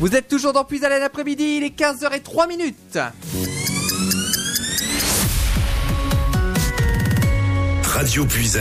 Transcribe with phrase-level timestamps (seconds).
[0.00, 2.98] Vous êtes toujours dans Puis à l'après-midi, il est 15h03 minutes.
[7.82, 8.56] Radio Puis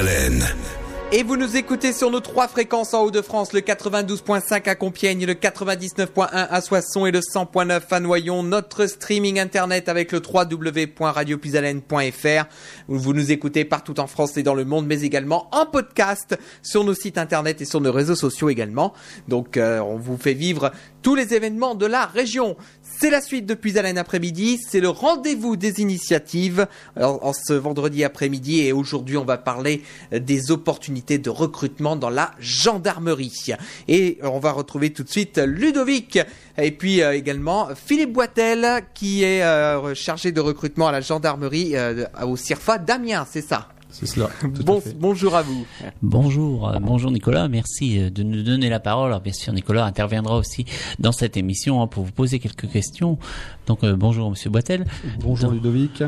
[1.13, 5.36] et vous nous écoutez sur nos trois fréquences en Haut-de-France, le 92.5 à Compiègne, le
[5.36, 8.44] 99.1 à Soissons et le 100.9 à Noyon.
[8.44, 12.45] Notre streaming internet avec le www.radiopuisalène.fr.
[12.90, 16.84] Vous nous écoutez partout en France et dans le monde, mais également en podcast sur
[16.84, 18.94] nos sites internet et sur nos réseaux sociaux également.
[19.30, 20.73] Donc euh, on vous fait vivre
[21.07, 22.57] tous les événements de la région.
[22.81, 28.59] C'est la suite depuis Alain après-midi, c'est le rendez-vous des initiatives en ce vendredi après-midi
[28.59, 33.53] et aujourd'hui on va parler des opportunités de recrutement dans la gendarmerie.
[33.88, 36.20] Et on va retrouver tout de suite Ludovic
[36.57, 41.77] et puis euh, également Philippe Boitel qui est euh, chargé de recrutement à la gendarmerie
[41.77, 44.30] euh, au CIRFA d'Amiens, c'est ça c'est cela.
[45.00, 45.66] bonjour à vous.
[46.02, 47.48] Bonjour, euh, bonjour Nicolas.
[47.48, 49.08] Merci euh, de nous donner la parole.
[49.08, 50.66] Alors bien sûr, Nicolas interviendra aussi
[51.00, 53.17] dans cette émission hein, pour vous poser quelques questions.
[53.66, 54.86] Donc euh, bonjour Monsieur Boitel.
[55.20, 56.03] Bonjour Ludovic.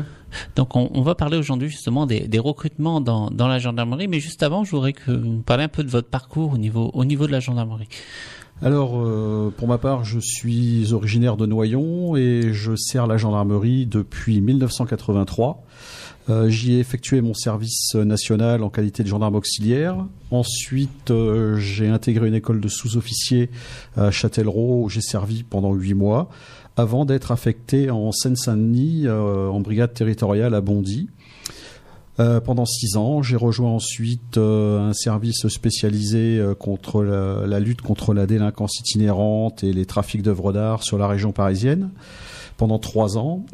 [0.54, 4.70] Donc on, va parler aujourd'hui justement des, recrutements dans, la gendarmerie, mais juste avant, je
[4.70, 7.40] voudrais que vous parliez un peu de votre parcours au niveau au niveau de la
[7.40, 7.88] gendarmerie.
[8.62, 8.90] Alors,
[9.56, 15.64] pour ma part, je suis originaire de Noyon et je sers la gendarmerie depuis 1983.
[16.30, 20.06] Euh, j'y ai effectué mon service national en qualité de gendarme auxiliaire.
[20.30, 23.50] Ensuite, euh, j'ai intégré une école de sous-officiers
[23.96, 26.30] à Châtellerault où j'ai servi pendant huit mois
[26.76, 31.08] avant d'être affecté en Seine-Saint-Denis euh, en brigade territoriale à Bondy.
[32.44, 38.26] pendant six ans, j'ai rejoint ensuite un service spécialisé contre la, la, lutte contre la
[38.26, 41.88] délinquance itinérante et les trafics d'œuvres d'art sur la région parisienne
[42.58, 43.46] pendant trois ans.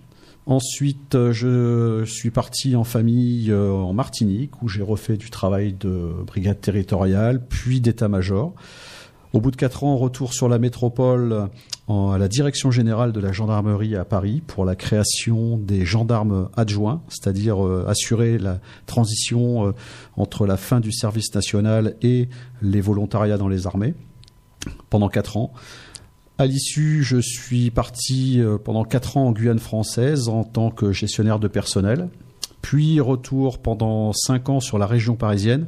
[0.46, 5.72] Ensuite, euh, je suis parti en famille euh, en Martinique où j'ai refait du travail
[5.72, 8.54] de brigade territoriale, puis d'état-major.
[9.32, 11.48] Au bout de quatre ans, retour sur la métropole
[11.88, 17.02] à la direction générale de la gendarmerie à Paris pour la création des gendarmes adjoints,
[17.08, 19.74] c'est-à-dire euh, assurer la transition
[20.16, 22.28] entre la fin du service national et
[22.62, 23.94] les volontariats dans les armées
[24.90, 25.52] pendant quatre ans.
[26.38, 30.92] À l'issue, je suis parti euh, pendant quatre ans en Guyane française en tant que
[30.92, 32.10] gestionnaire de personnel.
[32.60, 35.66] Puis retour pendant cinq ans sur la région parisienne,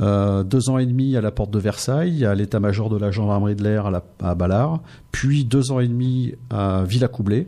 [0.00, 3.54] euh, deux ans et demi à la porte de Versailles, à l'état-major de la gendarmerie
[3.54, 4.80] de l'air à, à, Ballard,
[5.12, 7.46] puis deux ans et demi à Villacoublay,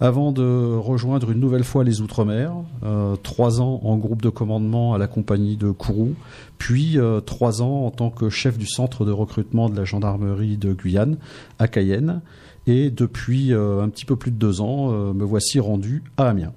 [0.00, 2.52] avant de rejoindre une nouvelle fois les Outre-mer,
[2.82, 6.14] euh, trois ans en groupe de commandement à la compagnie de Kourou,
[6.56, 10.56] puis euh, trois ans en tant que chef du centre de recrutement de la gendarmerie
[10.56, 11.18] de Guyane
[11.58, 12.22] à Cayenne,
[12.66, 16.52] et depuis euh, un petit peu plus de deux ans, me voici rendu à Amiens.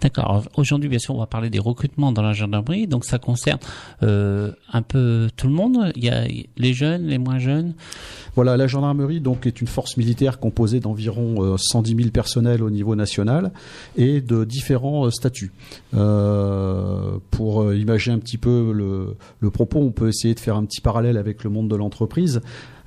[0.00, 0.44] D'accord.
[0.56, 2.86] Aujourd'hui, bien sûr, on va parler des recrutements dans la gendarmerie.
[2.86, 3.58] Donc, ça concerne
[4.02, 5.92] euh, un peu tout le monde.
[5.96, 6.24] Il y a
[6.56, 7.74] les jeunes, les moins jeunes.
[8.34, 12.70] Voilà, la gendarmerie donc est une force militaire composée d'environ 110 euh, 000 personnels au
[12.70, 13.52] niveau national
[13.96, 15.52] et de différents euh, statuts.
[17.30, 20.80] pour imaginer un petit peu le, le propos, on peut essayer de faire un petit
[20.80, 22.40] parallèle avec le monde de l'entreprise.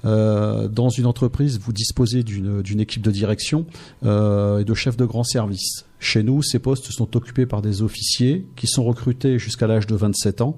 [0.06, 3.66] Dans une entreprise, vous disposez d'une équipe de direction
[4.04, 5.86] et de chefs de grand service.
[6.06, 9.96] Chez nous, ces postes sont occupés par des officiers qui sont recrutés jusqu'à l'âge de
[9.96, 10.56] 27 ans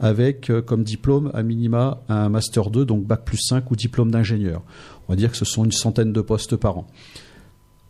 [0.00, 4.10] avec euh, comme diplôme à minima un master 2, donc bac plus 5 ou diplôme
[4.10, 4.60] d'ingénieur.
[5.06, 6.86] On va dire que ce sont une centaine de postes par an.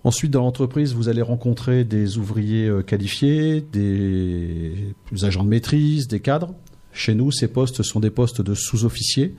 [0.05, 6.21] Ensuite, dans l'entreprise, vous allez rencontrer des ouvriers euh, qualifiés, des agents de maîtrise, des
[6.21, 6.55] cadres.
[6.93, 9.35] Chez nous, ces postes sont des postes de sous-officiers.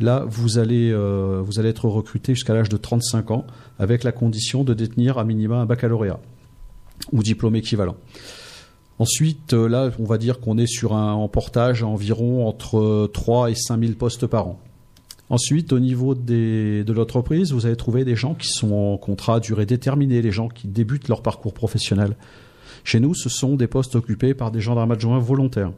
[0.00, 3.46] Là, vous allez, euh, être recruté jusqu'à l'âge de 35 ans
[3.78, 6.20] avec la condition de détenir à minima un baccalauréat
[7.12, 7.96] ou diplôme équivalent.
[8.98, 13.50] Ensuite, euh, là, on va dire qu'on est sur un emportage à environ entre 3
[13.50, 14.60] et 5 000 postes par an.
[15.28, 19.40] Ensuite, au niveau de l'entreprise, vous allez trouver des gens qui sont en contrat à
[19.40, 22.16] durée déterminée, les gens qui débutent leur parcours professionnel.
[22.84, 25.72] Chez nous, ce sont des postes occupés par des gendarmes adjoints volontaires.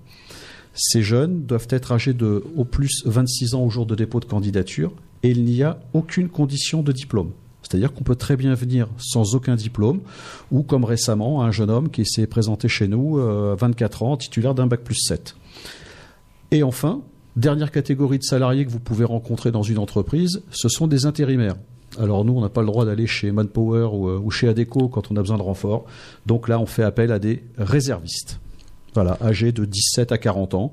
[0.74, 4.24] Ces jeunes doivent être âgés de au plus 26 ans au jour de dépôt de
[4.24, 7.30] candidature et il n'y a aucune condition de diplôme.
[7.62, 10.00] C'est-à-dire qu'on peut très bien venir sans aucun diplôme,
[10.50, 14.54] ou comme récemment, un jeune homme qui s'est présenté chez nous, euh, 24 ans, titulaire
[14.54, 15.34] d'un bac plus 7.
[16.50, 17.00] Et enfin,
[17.36, 21.56] dernière catégorie de salariés que vous pouvez rencontrer dans une entreprise, ce sont des intérimaires.
[21.98, 24.88] Alors nous, on n'a pas le droit d'aller chez Manpower ou, euh, ou chez Adeco
[24.88, 25.86] quand on a besoin de renfort.
[26.26, 28.40] Donc là, on fait appel à des réservistes.
[28.94, 30.72] Voilà, âgés de 17 à 40 ans.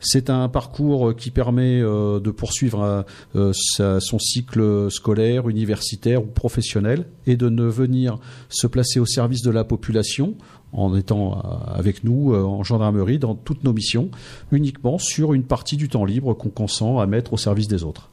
[0.00, 3.04] C'est un parcours qui permet euh, de poursuivre
[3.36, 8.18] euh, son cycle scolaire, universitaire ou professionnel et de ne venir
[8.48, 10.34] se placer au service de la population
[10.72, 14.10] en étant euh, avec nous en gendarmerie dans toutes nos missions,
[14.52, 18.09] uniquement sur une partie du temps libre qu'on consent à mettre au service des autres.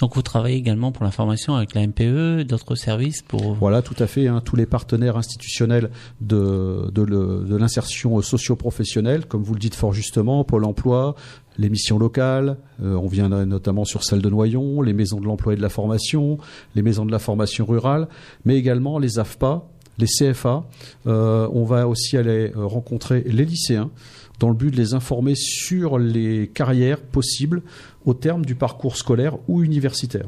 [0.00, 3.54] Donc vous travaillez également pour l'information avec la MPE, d'autres services pour...
[3.54, 4.28] Voilà, tout à fait.
[4.28, 5.90] Hein, tous les partenaires institutionnels
[6.20, 11.14] de l'insertion socio-professionnelle, comme vous le dites fort justement, Pôle Emploi,
[11.58, 15.54] les missions locales, euh, on vient notamment sur celle de Noyon, les maisons de l'emploi
[15.54, 16.38] et de la formation,
[16.74, 18.08] les maisons de la formation rurale,
[18.44, 19.64] mais également les AFPA,
[19.98, 20.64] les CFA.
[21.06, 23.90] Euh, on va aussi aller euh, rencontrer les lycéens
[24.38, 27.62] dans le but de les informer sur les carrières possibles
[28.08, 30.24] au terme du parcours scolaire ou universitaire.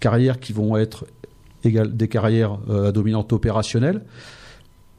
[0.00, 1.06] Carrières qui vont être
[1.62, 4.02] des carrières à dominante opérationnelle,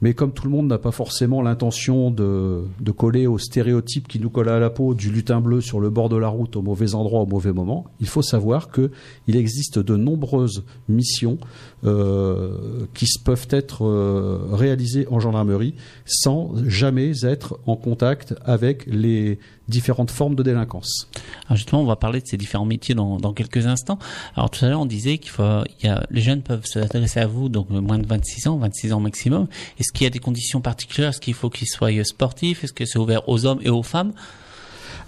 [0.00, 4.18] mais comme tout le monde n'a pas forcément l'intention de, de, coller aux stéréotypes qui
[4.18, 6.62] nous collent à la peau du lutin bleu sur le bord de la route au
[6.62, 8.90] mauvais endroit au mauvais moment, il faut savoir qu'il
[9.36, 11.38] existe de nombreuses missions
[11.84, 15.74] euh, qui peuvent être euh, réalisées en gendarmerie
[16.04, 21.08] sans jamais être en contact avec les différentes formes de délinquance.
[21.46, 23.98] Alors justement, on va parler de ces différents métiers dans, dans quelques instants.
[24.34, 27.20] Alors tout à l'heure, on disait qu'il faut, il y a, les jeunes peuvent s'adresser
[27.20, 29.48] à vous, donc moins de 26 ans, 26 ans maximum.
[29.78, 31.10] Est-ce qu'il y a des conditions particulières?
[31.10, 32.64] Est-ce qu'il faut qu'ils soient sportifs?
[32.64, 34.12] Est-ce que c'est ouvert aux hommes et aux femmes?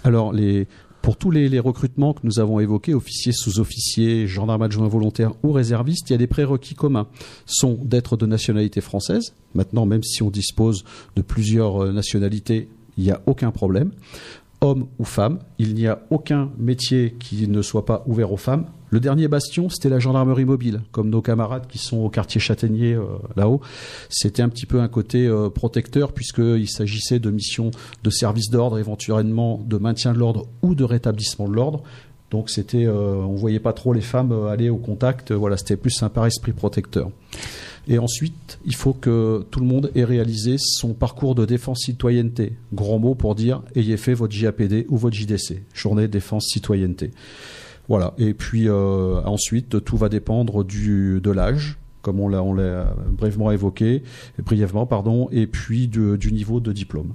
[0.03, 0.67] Alors les
[1.01, 5.53] pour tous les, les, recrutements que nous avons évoqués, officiers, sous-officiers, gendarmes adjoints volontaires ou
[5.53, 7.07] réservistes, il y a des prérequis communs.
[7.45, 9.33] Sont d'être de nationalité française.
[9.53, 10.83] Maintenant, même si on dispose
[11.15, 12.67] de plusieurs euh, nationalités,
[12.97, 13.91] il n'y a aucun problème
[14.61, 15.39] homme ou femme.
[15.57, 18.65] Il n'y a aucun métier qui ne soit pas ouvert aux femmes.
[18.91, 22.93] Le dernier bastion, c'était la gendarmerie mobile, comme nos camarades qui sont au quartier Châtaignier
[22.93, 23.61] euh, là-haut.
[24.09, 27.69] C'était un petit peu un côté euh, protecteur puisqu'il s'agissait de missions
[28.03, 31.83] de service d'ordre, éventuellement de maintien de l'ordre ou de rétablissement de l'ordre.
[32.31, 35.31] Donc c'était, euh, on voyait pas trop les femmes aller au contact.
[35.31, 37.11] Voilà, c'était plus un par esprit protecteur.
[37.89, 42.53] Et ensuite, il faut que tout le monde ait réalisé son parcours de défense citoyenneté.
[42.71, 47.09] Grand mot pour dire ayez fait votre JAPD ou votre JDC, journée défense citoyenneté.
[47.87, 48.13] Voilà.
[48.19, 52.93] Et puis euh, ensuite, tout va dépendre du, de l'âge, comme on l'a, on l'a
[53.11, 54.03] brièvement évoqué,
[54.37, 57.13] brièvement, pardon, et puis du niveau de diplôme.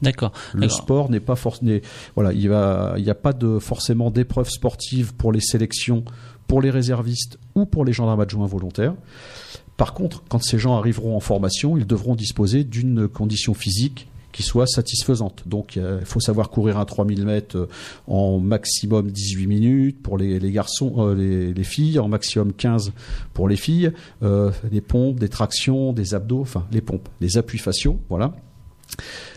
[0.00, 0.32] D'accord.
[0.54, 1.78] Le sport n'est pas forcément,
[2.14, 6.04] voilà, il va, il n'y a pas de forcément d'épreuves sportives pour les sélections,
[6.46, 8.94] pour les réservistes ou pour les gendarmes adjoints volontaires.
[9.76, 14.42] Par contre, quand ces gens arriveront en formation, ils devront disposer d'une condition physique qui
[14.42, 15.44] soit satisfaisante.
[15.46, 17.68] Donc il faut savoir courir un 3000 mètres euh,
[18.08, 22.92] en maximum 18 minutes pour les, garçons, euh, les, filles, en maximum 15
[23.32, 23.92] pour les filles,
[24.24, 28.34] euh, des pompes, des tractions, des abdos, enfin les pompes, les appuis faciaux, voilà.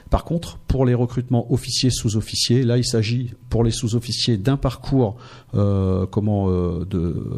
[0.09, 5.17] Par contre, pour les recrutements officiers sous-officiers, là, il s'agit pour les sous-officiers d'un parcours
[5.51, 6.49] comment,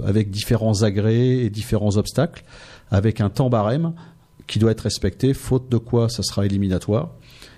[0.06, 2.44] avec différents agrès et différents obstacles
[2.92, 3.94] avec un temps barème
[4.48, 7.12] qui doit être respecté, faute de quoi ça sera éliminatoire.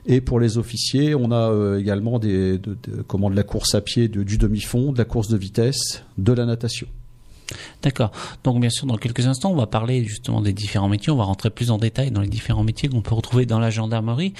[0.06, 4.08] Et pour les officiers, on a euh, également des, de, de, la course à pied
[4.08, 6.88] du demi-fond, de la course de vitesse, de la natation.
[7.82, 8.12] D'accord.
[8.44, 11.12] Donc bien sûr, dans quelques instants, on va parler justement des différents métiers.
[11.12, 13.70] On va rentrer plus en détail dans les différents métiers qu'on peut retrouver dans la
[13.70, 14.34] gendarmerie.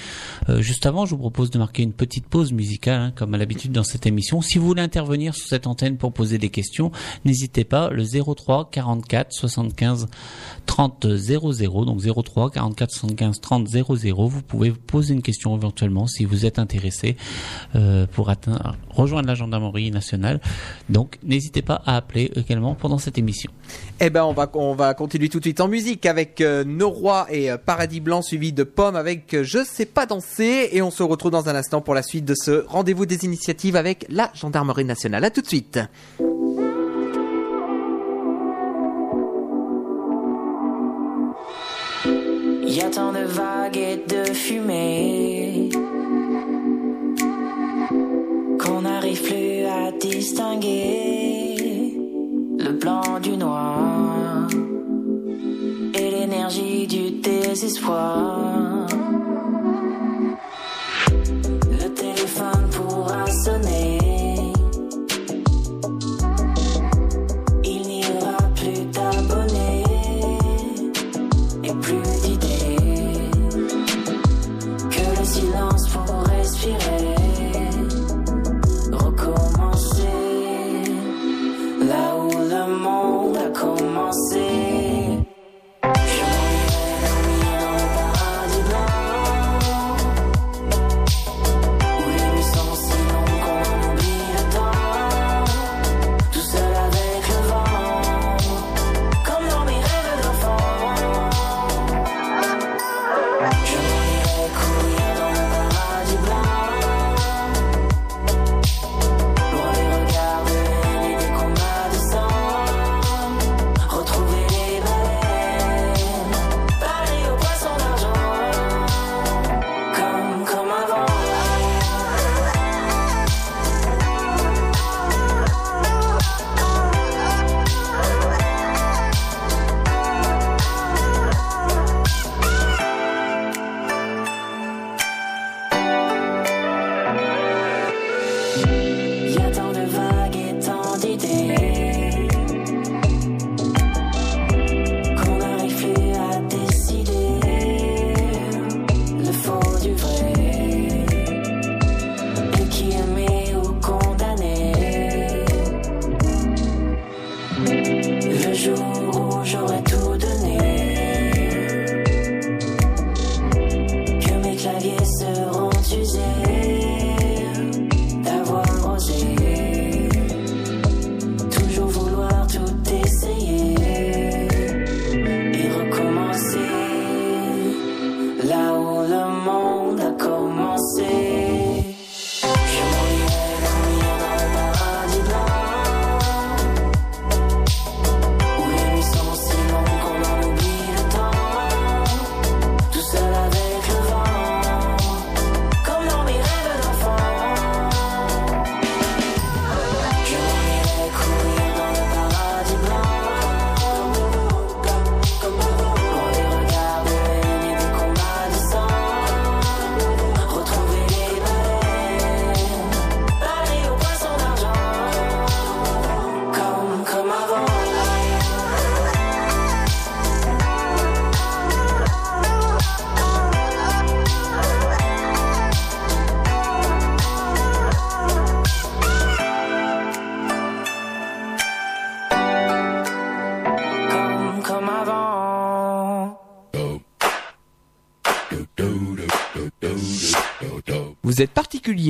[0.48, 3.38] Euh, juste avant, je vous propose de marquer une petite pause musicale, hein, comme à
[3.38, 4.40] l'habitude dans cette émission.
[4.40, 6.92] Si vous voulez intervenir sur cette antenne pour poser des questions,
[7.24, 7.90] n'hésitez pas.
[7.90, 10.08] Le 03 44 75
[10.66, 11.84] 30 00.
[11.84, 14.26] Donc 03 44 75 30 00.
[14.28, 17.16] Vous pouvez poser une question éventuellement si vous êtes intéressé
[17.74, 18.30] euh, pour
[18.90, 20.40] rejoindre la gendarmerie nationale.
[20.88, 23.50] Donc n'hésitez pas à appeler également pendant cette émission.
[24.00, 26.92] Eh ben on va on va continuer tout de suite en musique avec euh, Nos
[27.30, 30.90] et euh, Paradis Blanc suivi de Pomme avec euh, Je sais pas danser et on
[30.90, 34.30] se retrouve dans un instant pour la suite de ce rendez-vous des initiatives avec la
[34.34, 35.24] gendarmerie nationale.
[35.24, 35.78] À tout de suite.
[42.74, 45.68] Y a tant de vagues et de fumée
[48.58, 51.94] qu'on n'arrive plus à distinguer
[52.58, 54.48] le blanc du noir
[55.94, 58.86] et l'énergie du désespoir.
[61.70, 63.81] Le téléphone pourra sonner.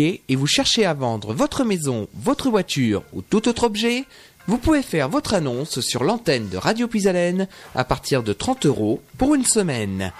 [0.00, 4.04] Et vous cherchez à vendre votre maison, votre voiture ou tout autre objet
[4.46, 9.02] Vous pouvez faire votre annonce sur l'antenne de Radio Puisalène à partir de 30 euros
[9.18, 10.12] pour une semaine.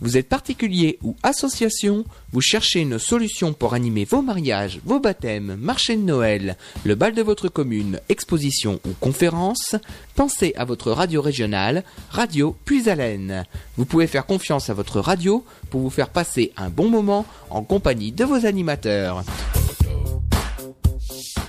[0.00, 5.56] Vous êtes particulier ou association, vous cherchez une solution pour animer vos mariages, vos baptêmes,
[5.60, 9.76] marché de Noël, le bal de votre commune, exposition ou conférence,
[10.14, 13.44] pensez à votre radio régionale, Radio Puisalène.
[13.76, 17.62] Vous pouvez faire confiance à votre radio pour vous faire passer un bon moment en
[17.62, 19.24] compagnie de vos animateurs.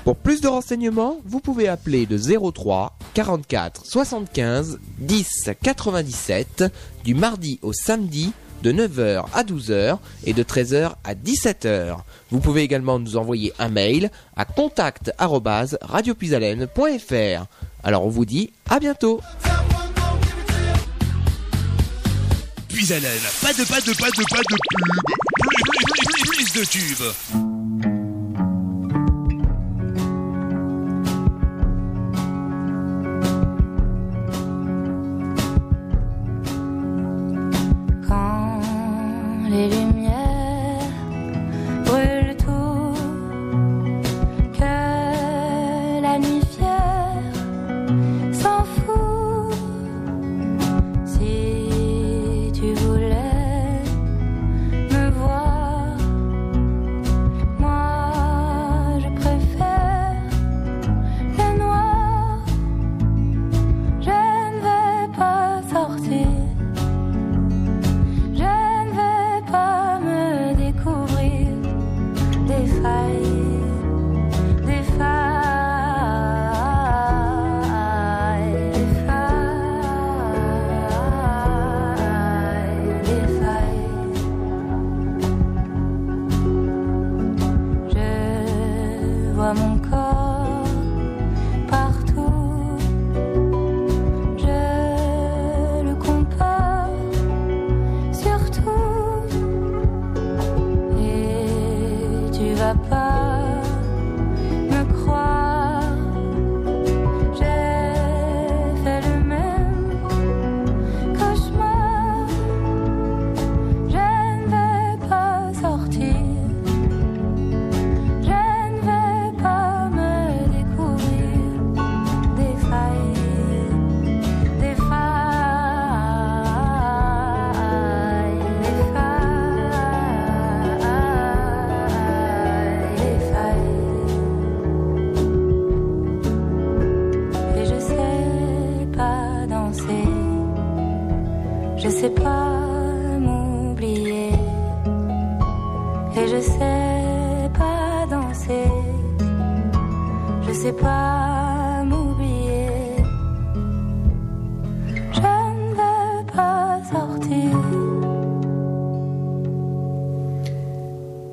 [0.03, 6.63] Pour plus de renseignements, vous pouvez appeler le 03 44 75 10 97
[7.03, 11.97] du mardi au samedi de 9h à 12h et de 13h à 17h.
[12.31, 17.45] Vous pouvez également nous envoyer un mail à contact@radiopuisalène.fr.
[17.83, 19.21] Alors on vous dit à bientôt.
[22.69, 24.87] Puisalène, pas de pas de pas de pas de pub.
[26.55, 27.50] De tubes.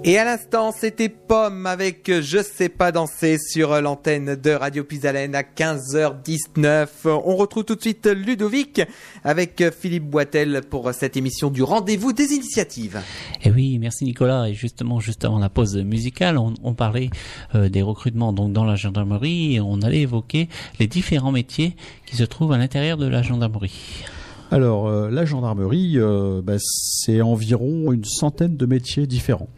[0.08, 5.34] Et à l'instant, c'était Pomme avec Je sais pas danser sur l'antenne de Radio Pisalène
[5.34, 6.88] à 15h19.
[7.04, 8.80] On retrouve tout de suite Ludovic
[9.22, 13.02] avec Philippe Boitel pour cette émission du rendez-vous des initiatives.
[13.44, 14.48] Et oui, merci Nicolas.
[14.48, 17.10] Et justement, juste avant la pause musicale, on, on parlait
[17.54, 20.48] euh, des recrutements donc dans la gendarmerie et on allait évoquer
[20.80, 24.06] les différents métiers qui se trouvent à l'intérieur de la gendarmerie.
[24.50, 29.50] Alors, euh, la gendarmerie, euh, bah, c'est environ une centaine de métiers différents.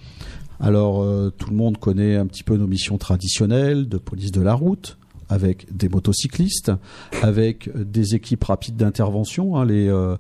[0.61, 4.43] Alors, euh, tout le monde connaît un petit peu nos missions traditionnelles de police de
[4.43, 4.99] la route,
[5.31, 6.73] avec des motocyclistes,
[7.23, 10.17] avec des équipes rapides d'intervention, hein, euh,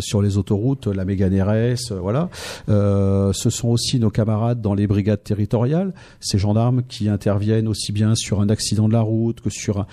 [0.00, 2.30] sur les autoroutes, la Mégane RS, euh, voilà.
[2.68, 7.90] Euh, ce sont aussi nos camarades dans les brigades territoriales, ces gendarmes qui interviennent aussi
[7.92, 9.86] bien sur un accident de la route que sur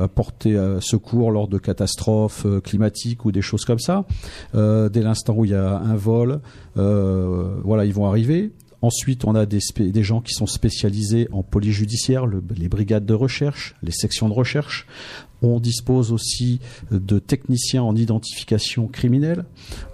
[0.00, 4.04] apporter secours lors de catastrophes climatiques ou des choses comme ça.
[4.54, 6.40] Dès l'instant où il y a un vol,
[6.74, 8.52] voilà, ils vont arriver.
[8.82, 9.60] Ensuite, on a des,
[10.02, 14.34] gens qui sont spécialisés en police judiciaire, le- les brigades de recherche, les sections de
[14.34, 14.86] recherche.
[15.42, 19.44] On dispose aussi de techniciens en identification criminelle.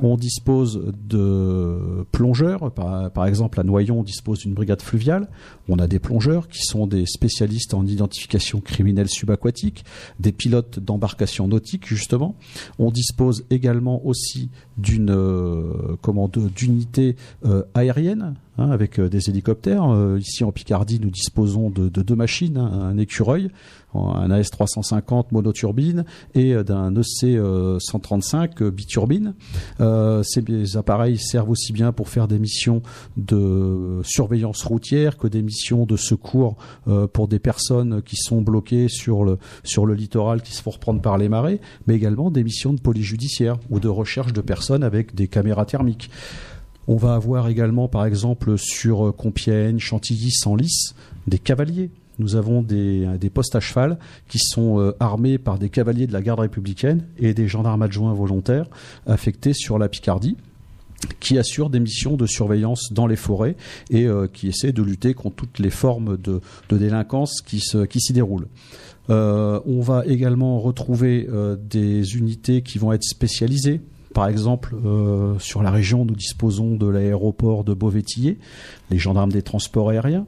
[0.01, 2.73] On dispose de plongeurs.
[2.73, 5.29] Par, exemple, à Noyon, on dispose d'une brigade fluviale.
[5.69, 9.85] On a des plongeurs qui sont des spécialistes en identification criminelle subaquatique,
[10.21, 12.37] des pilotes d'embarcation nautique, justement.
[12.79, 15.97] On dispose également aussi d'une euh,
[16.55, 19.85] d'unités euh, aériennes hein, avec euh, des hélicoptères.
[19.85, 23.51] Euh, ici en Picardie, nous disposons de, de deux machines, hein, un écureuil,
[23.97, 26.05] un AS350 monoturbine
[26.35, 27.39] et euh, d'un EC
[27.79, 29.35] 135 biturbine.
[29.81, 32.83] Euh, ces appareils servent aussi bien pour faire des missions
[33.17, 36.57] de surveillance routière que des missions de secours
[36.89, 40.71] euh, pour des personnes qui sont bloquées sur le sur le littoral qui se font
[40.71, 44.41] reprendre par les marées, mais également des missions de police judiciaire ou de recherche de
[44.41, 46.11] personnes avec des caméras thermiques.
[46.89, 50.95] On va avoir également, par exemple, sur Compiègne, Chantilly, Senlis,
[51.27, 51.91] des cavaliers.
[52.19, 53.99] Nous avons des, postes à cheval
[54.29, 58.15] qui sont euh, armés par des cavaliers de la garde républicaine et des gendarmes adjoints
[58.15, 58.67] volontaires
[59.07, 60.37] affectés sur la Picardie
[61.21, 63.55] qui assurent des missions de surveillance dans les forêts
[63.91, 68.49] et euh, qui essaient de lutter contre toutes les formes de, délinquance qui, s'y déroulent.
[69.11, 71.29] Euh, on va également retrouver
[71.61, 73.83] des unités qui vont être spécialisées.
[74.15, 74.75] Par exemple,
[75.39, 78.39] sur la région, nous disposons de l'aéroport de Beauvais-Tillé,
[78.91, 80.27] les gendarmes des transports aériens.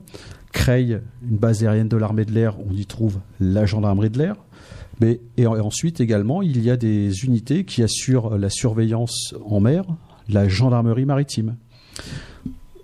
[0.52, 4.36] Creil, une base aérienne de l'armée de l'air, on y trouve la gendarmerie de l'air.
[5.00, 9.34] Mais, et en- et ensuite également, il y a des unités qui assurent la surveillance
[9.44, 9.84] en mer,
[10.28, 11.56] la gendarmerie maritime.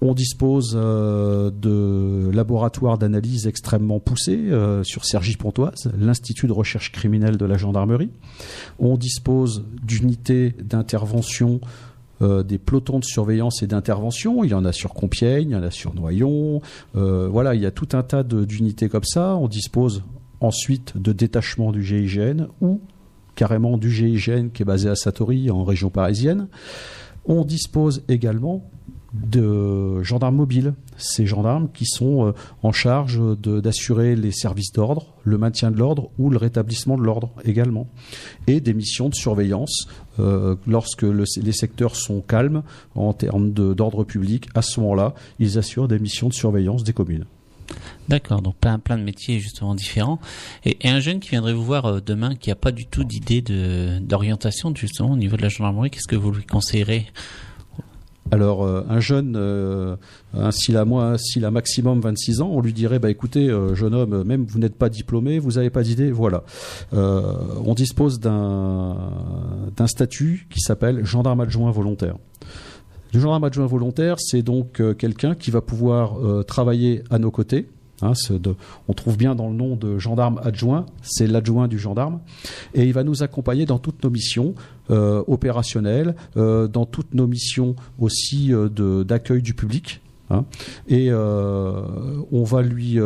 [0.00, 7.38] On dispose euh, de laboratoires d'analyse extrêmement poussés euh, sur Cergy-Pontoise, l'Institut de recherche criminelle
[7.38, 8.10] de la gendarmerie.
[8.78, 11.60] On dispose d'unités d'intervention
[12.22, 14.44] euh, des pelotons de surveillance et d'intervention.
[14.44, 16.60] Il y en a sur Compiègne, il y en a sur Noyon.
[16.96, 19.36] Euh, voilà, il y a tout un tas d'unités comme ça.
[19.36, 20.04] On dispose
[20.40, 22.80] ensuite de détachements du GIGN ou
[23.34, 26.48] carrément du GIGN qui est basé à Satori en région parisienne.
[27.26, 28.70] On dispose également
[29.14, 35.38] de gendarmes mobiles, ces gendarmes qui sont euh, en charge d'assurer les services d'ordre, le
[35.38, 37.88] maintien de l'ordre ou le rétablissement de l'ordre également,
[38.48, 39.86] et des missions de surveillance
[40.18, 42.62] euh, lorsque le- les secteurs sont calmes
[42.96, 44.48] en termes d'ordre public.
[44.54, 47.24] À ce moment-là, ils assurent des missions de surveillance des communes.
[48.08, 50.20] D'accord, donc plein, plein de métiers justement différents.
[50.64, 53.04] Et, et un jeune qui viendrait vous voir euh, demain, qui n'a pas du tout
[53.04, 53.42] d'idée
[54.00, 57.06] d'orientation justement au niveau de la gendarmerie, qu'est-ce que vous lui conseillerez?
[58.30, 59.96] Alors, euh, un jeune, euh,
[60.50, 63.94] s'il a moins, s'il a maximum 26 ans, on lui dirait, bah écoutez, euh, jeune
[63.94, 66.44] homme, même vous n'êtes pas diplômé, vous n'avez pas d'idée, voilà.
[66.92, 68.96] On dispose d'un
[69.86, 72.16] statut qui s'appelle gendarme adjoint volontaire.
[73.12, 77.68] Le gendarme adjoint volontaire, c'est donc quelqu'un qui va pouvoir travailler à nos côtés.
[78.04, 78.12] Hein,
[78.86, 82.20] on trouve bien dans le nom de gendarme adjoint, c'est l'adjoint du gendarme,
[82.74, 84.54] et il va nous accompagner dans toutes nos missions
[84.90, 88.68] euh, opérationnelles, euh, dans toutes nos missions aussi euh,
[89.04, 90.02] d'accueil du public.
[90.28, 90.44] hein.
[90.86, 92.98] et on va lui,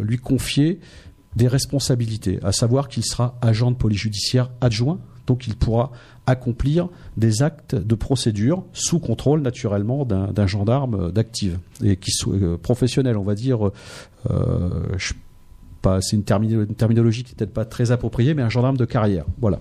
[0.00, 0.80] lui confier
[1.36, 5.92] des responsabilités, à savoir qu'il sera agent de police judiciaire adjoint, donc il pourra
[6.26, 13.16] accomplir des actes de procédure sous contrôle naturellement d'un gendarme d'active et qui soit professionnel,
[13.16, 13.70] on va dire.
[14.30, 14.70] Euh,
[16.00, 18.84] c'est une, termino- une terminologie qui n'est peut-être pas très appropriée, mais un gendarme de
[18.84, 19.24] carrière.
[19.40, 19.58] Voilà.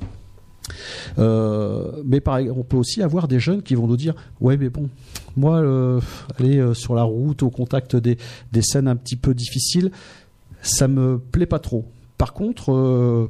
[1.17, 4.89] Euh, mais on peut aussi avoir des jeunes qui vont nous dire ouais mais bon
[5.36, 6.00] moi euh,
[6.39, 8.17] aller sur la route au contact des,
[8.62, 9.91] scènes un petit peu difficiles
[10.62, 11.86] ça me plaît pas trop
[12.17, 13.30] par contre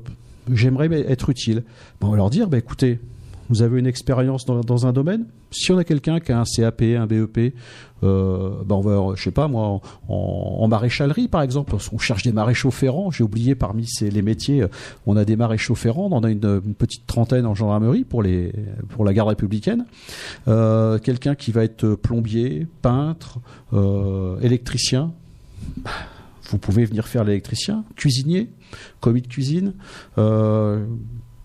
[0.52, 1.64] j'aimerais être utile
[2.02, 3.00] on va leur dire bah écoutez
[3.50, 6.82] vous avez une expérience dans un domaine si on a quelqu'un qui a un CAP
[6.82, 7.54] un BEP
[8.04, 12.32] euh, bah on va je sais pas moi en, maréchalerie par exemple on cherche des
[12.32, 14.66] maréchaux ferrants j'ai oublié parmi ces, les métiers
[15.06, 18.52] on a des maréchaux ferrants, on en a une, petite trentaine en gendarmerie pour les
[18.90, 19.86] pour la garde républicaine.
[20.48, 23.40] Euh, Quelqu'un qui va être plombier, peintre,
[23.74, 25.14] euh, électricien.
[26.50, 28.50] Vous pouvez venir faire l'électricien, cuisinier,
[29.00, 29.74] commis de cuisine.
[30.18, 30.86] Euh,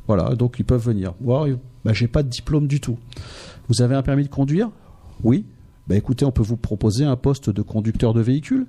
[0.06, 1.14] voilà, donc ils peuvent venir.
[1.20, 1.48] Moi,
[1.84, 2.98] bah, j'ai pas de diplôme du tout.
[3.68, 4.70] Vous avez un permis de conduire?
[5.22, 5.44] Oui.
[5.88, 8.66] Bah, écoutez, on peut vous proposer un poste de conducteur de véhicule.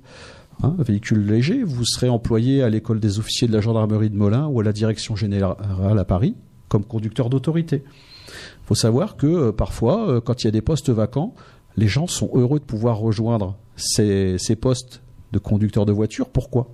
[0.62, 4.16] Hein, un véhicule léger, vous serez employé à l'école des officiers de la gendarmerie de
[4.16, 6.34] Melun ou à la direction générale à Paris
[6.68, 7.82] comme conducteur d'autorité.
[8.28, 11.34] Il faut savoir que euh, parfois, euh, quand il y a des postes vacants,
[11.76, 15.00] les gens sont heureux de pouvoir rejoindre ces, postes
[15.32, 16.28] de conducteur de voiture.
[16.28, 16.68] Pourquoi?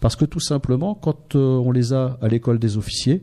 [0.00, 3.22] Parce que tout simplement, quand euh, on les a à l'école des officiers,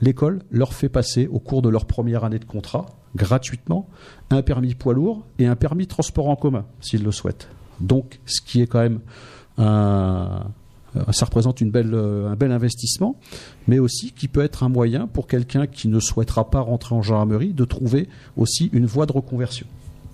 [0.00, 3.88] l'école leur fait passer au cours de leur première année de contrat, gratuitement,
[4.30, 7.48] un permis poids lourd et un permis transport en commun, s'ils le souhaitent.
[7.80, 9.00] Donc, ce qui est quand même
[9.58, 10.46] un,
[11.12, 13.16] ça représente une belle, un bel investissement,
[13.66, 17.02] mais aussi qui peut être un moyen pour quelqu'un qui ne souhaitera pas rentrer en
[17.02, 19.66] gendarmerie de trouver aussi une voie de reconversion.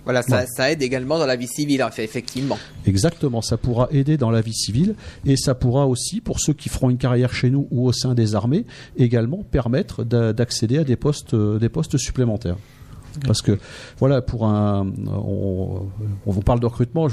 [0.04, 0.46] Voilà, ça, Ouais.
[0.46, 2.56] ça aide également dans la vie civile, fait, effectivement.
[2.86, 4.94] Exactement, ça pourra aider dans la vie civile
[5.26, 8.14] et ça pourra aussi, pour ceux qui feront une carrière chez nous ou au sein
[8.14, 8.64] des armées,
[8.96, 12.56] également permettre d'a- d'accéder à des postes, euh, des postes supplémentaires.
[13.26, 13.58] Parce que
[13.98, 15.82] voilà, pour un, on,
[16.26, 17.08] vous parle de recrutement,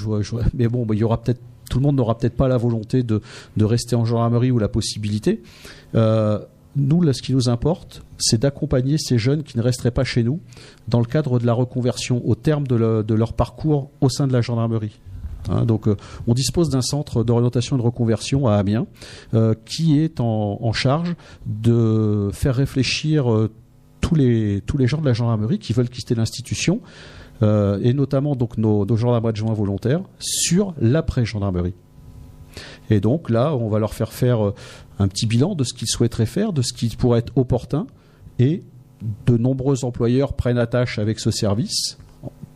[0.54, 3.04] mais bon, bah, il y aura peut-être, tout le monde n'aura peut-être pas la volonté
[3.04, 3.22] de,
[3.60, 5.42] rester en gendarmerie ou la possibilité.
[5.96, 6.40] Euh,
[6.76, 10.24] nous, là, ce qui nous importe, c'est d'accompagner ces jeunes qui ne resteraient pas chez
[10.24, 10.40] nous
[10.88, 14.28] dans le cadre de la reconversion au terme de, le- de leur parcours au sein
[14.28, 15.00] de la gendarmerie.
[15.50, 15.96] Hein, donc, euh,
[16.28, 18.86] on dispose d'un centre d'orientation et de reconversion à Amiens
[19.34, 23.50] euh, qui est en, charge de faire réfléchir
[24.08, 26.80] tous les tous les gens de la gendarmerie qui veulent quitter l'institution
[27.44, 31.74] euh, et notamment donc nos, nos gendarmes adjoints volontaires sur l'après gendarmerie.
[32.90, 34.56] Et donc là, on va leur faire faire euh,
[34.98, 37.86] un petit bilan de ce qu'ils souhaiteraient faire, de ce qui pourrait être opportun,
[38.40, 38.64] et
[39.26, 41.98] de nombreux employeurs prennent attache avec ce service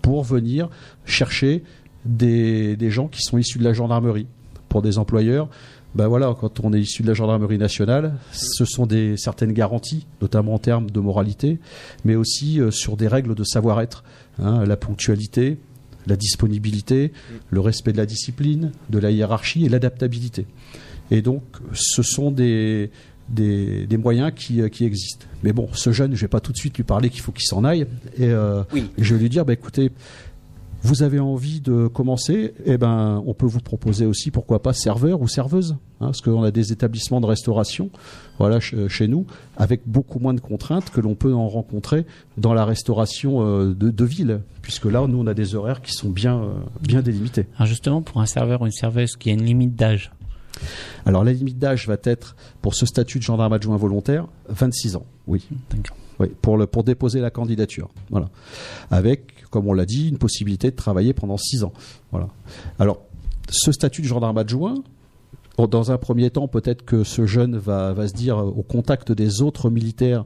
[0.01, 0.69] pour venir
[1.05, 1.63] chercher
[2.05, 4.27] des, des gens qui sont issus de la gendarmerie.
[4.69, 5.49] Pour des employeurs,
[5.95, 10.05] ben voilà, quand on est issu de la gendarmerie nationale, ce sont des certaines garanties,
[10.21, 11.59] notamment en termes de moralité,
[12.05, 14.03] mais aussi euh, sur des règles de savoir-être,
[14.41, 15.57] hein, la ponctualité,
[16.07, 17.11] la disponibilité,
[17.49, 20.45] le respect de la discipline, de la hiérarchie et l'adaptabilité.
[21.11, 22.89] Et donc, ce sont des,
[23.29, 25.25] des, des moyens qui, euh, qui existent.
[25.43, 27.45] Mais bon, ce jeune, je vais pas tout de suite lui parler qu'il faut qu'il
[27.45, 27.85] s'en aille.
[28.17, 28.89] Et euh, Oui.
[28.97, 29.91] je vais lui dire, bah, écoutez,
[30.83, 35.21] vous avez envie de commencer, eh ben, on peut vous proposer aussi, pourquoi pas, serveur
[35.21, 37.89] ou serveuse, hein, parce qu'on a des établissements de restauration,
[38.39, 39.25] voilà, ch- chez nous,
[39.57, 42.05] avec beaucoup moins de contraintes que l'on peut en rencontrer
[42.37, 45.91] dans la restauration euh, de, de ville, puisque là, nous, on a des horaires qui
[45.93, 47.45] sont bien, euh, bien délimités.
[47.57, 50.11] Alors justement, pour un serveur ou une serveuse qui a une limite d'âge,
[51.05, 55.05] Alors, la limite d'âge va être, pour ce statut de gendarme adjoint volontaire, 26 ans,
[55.27, 55.47] oui.
[55.69, 55.95] D'accord.
[56.19, 57.89] Oui, pour, le, pour déposer la candidature.
[58.11, 58.29] Voilà.
[58.91, 61.73] Avec, comme on l'a dit, une possibilité de travailler pendant six ans.
[62.79, 63.01] Alors,
[63.49, 64.75] ce statut de gendarme adjoint,
[65.67, 69.11] dans un premier temps, peut-être que ce jeune va, va se dire, euh, au contact
[69.11, 70.25] des autres militaires,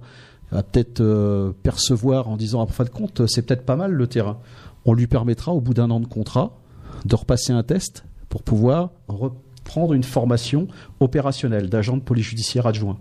[0.51, 4.07] va peut-être euh, percevoir en disant, en fin de compte, c'est peut-être pas mal le
[4.07, 4.37] terrain.
[4.85, 6.57] On lui permettra, au bout d'un an de contrat,
[7.05, 10.67] de repasser un test pour pouvoir reprendre une formation
[10.99, 12.97] opérationnelle d'agent de police judiciaire adjoint.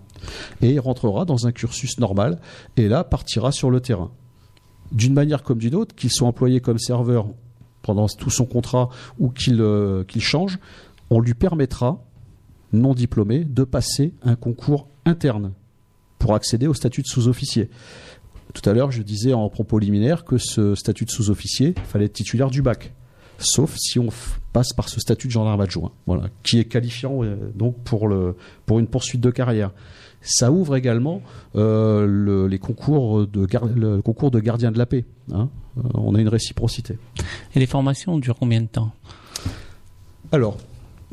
[0.61, 2.39] Et il rentrera dans un cursus normal
[2.77, 4.11] et là partira sur le terrain.
[4.91, 7.27] D'une manière comme d'une autre, qu'il soit employé comme serveur
[7.81, 10.59] pendant tout son contrat ou qu'il euh, qu'il change,
[11.09, 12.03] on lui permettra,
[12.73, 15.53] non diplômé, de passer un concours interne
[16.19, 17.69] pour accéder au statut de sous-officier.
[18.53, 22.13] Tout à l'heure, je disais en propos liminaire que ce statut de sous-officier, fallait être
[22.13, 22.93] titulaire du bac.
[23.37, 24.07] Sauf si on
[24.53, 28.35] passe par ce statut de gendarme adjoint, voilà, qui est qualifiant euh, donc pour, le,
[28.65, 29.71] pour une poursuite de carrière.
[30.21, 31.21] Ça ouvre également
[31.55, 35.05] euh, le, les concours de, le concours de gardien de la paix.
[35.31, 35.49] hein.
[35.77, 36.97] Euh, on a une réciprocité.
[37.53, 38.91] et les formations durent combien de temps?
[40.31, 40.57] Alors,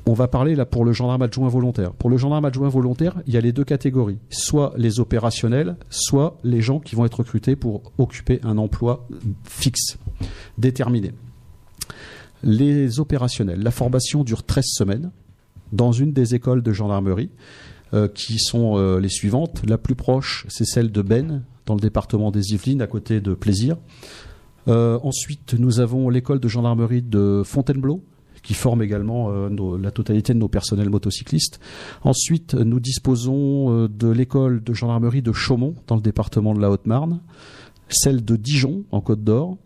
[0.07, 1.93] on va parler là pour le gendarme adjoint volontaire.
[1.93, 4.19] Pour le gendarme adjoint volontaire, il y a les deux catégories.
[4.31, 9.07] Soit les opérationnels, soit les gens qui vont être recrutés pour occuper un emploi
[9.45, 9.99] fixe,
[10.59, 11.13] déterminé.
[12.43, 15.11] Les opérationnels, la formation dure 13 semaines
[15.73, 17.31] dans une des écoles de gendarmerie
[17.95, 19.63] euh, qui sont euh, les suivantes.
[19.67, 23.35] La plus proche, c'est celle de Ben, dans le département des Yvelines, à côté de
[23.35, 23.77] Plaisir.
[24.69, 28.03] Euh, ensuite, nous avons l'école de gendarmerie de Fontainebleau,
[28.43, 31.61] qui forme également la totalité de nos personnels motocyclistes.
[32.03, 37.21] Ensuite, nous disposons de l'école de gendarmerie de Chaumont, dans le département de la Haute-Marne,
[37.89, 39.59] celle de Dijon, en Côte d'Or.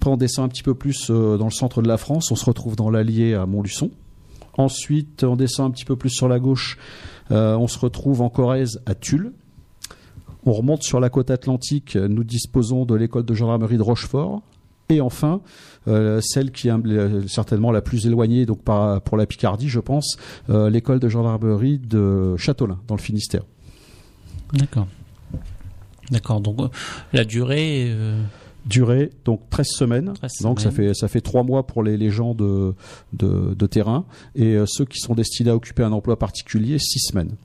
[0.00, 2.34] Après, on descend un petit peu plus euh, dans le centre de la France, on
[2.34, 3.90] se retrouve dans l'Allier à Montluçon.
[4.56, 6.78] Ensuite, on descend un petit peu plus sur la gauche,
[7.30, 9.34] euh, on se retrouve en Corrèze à Tulle.
[10.46, 14.40] On remonte sur la côte atlantique, euh, nous disposons de l'école de gendarmerie de Rochefort.
[14.88, 15.42] Et enfin,
[15.86, 18.62] celle qui est certainement la plus éloignée donc
[19.04, 20.16] pour la Picardie, je pense,
[20.48, 23.42] l'école de gendarmerie de Châteaulin, dans le Finistère.
[24.52, 24.88] D'accord.
[26.10, 26.40] D'accord.
[26.40, 26.72] Donc
[27.12, 27.94] la durée.
[28.66, 30.12] Durée, donc 13 semaines.
[30.14, 32.74] 13 donc ça fait, ça fait 3 mois pour les, les gens de,
[33.12, 34.04] de, de terrain.
[34.34, 37.36] Et euh, ceux qui sont destinés à occuper un emploi particulier, 6 semaines.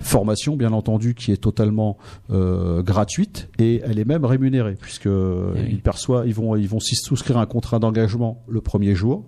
[0.00, 1.96] Formation, bien entendu, qui est totalement
[2.30, 5.60] euh, gratuite et elle est même rémunérée puisque oui.
[5.70, 9.24] ils perçoivent, ils vont, ils vont s'y souscrire un contrat d'engagement le premier jour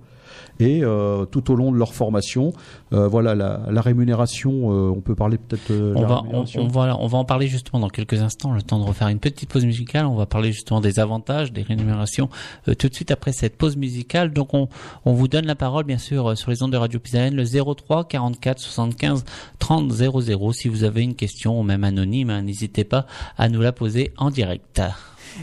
[0.60, 2.52] et euh, tout au long de leur formation,
[2.92, 4.72] euh, voilà la, la rémunération.
[4.72, 5.70] euh, on peut parler peut-être.
[5.70, 8.52] euh, on va, on, on va, on va en parler justement dans quelques instants.
[8.52, 10.06] Le temps de refaire une petite pause musicale.
[10.06, 12.28] On va parler justement des avantages, des rémunérations
[12.68, 14.32] euh, tout de suite après cette pause musicale.
[14.32, 14.68] Donc on,
[15.04, 17.44] on vous donne la parole bien sûr euh, sur les ondes de Radio Pisalène, le
[17.44, 19.24] 03 44 75
[19.58, 20.52] 30 00.
[20.52, 24.30] Si vous avez une question, même anonyme, hein, n'hésitez pas à nous la poser en
[24.30, 24.80] direct.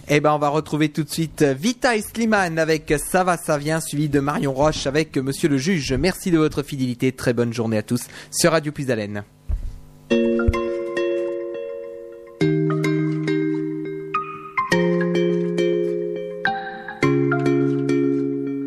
[0.08, 3.58] Eh ben, on va retrouver tout de suite Vita et Slimane avec Ça va, ça
[3.58, 5.94] vient, suivi de Marion Roche avec Monsieur le Juge.
[5.94, 7.12] Merci de votre fidélité.
[7.12, 9.24] Très bonne journée à tous sur Radio Plus Haleine.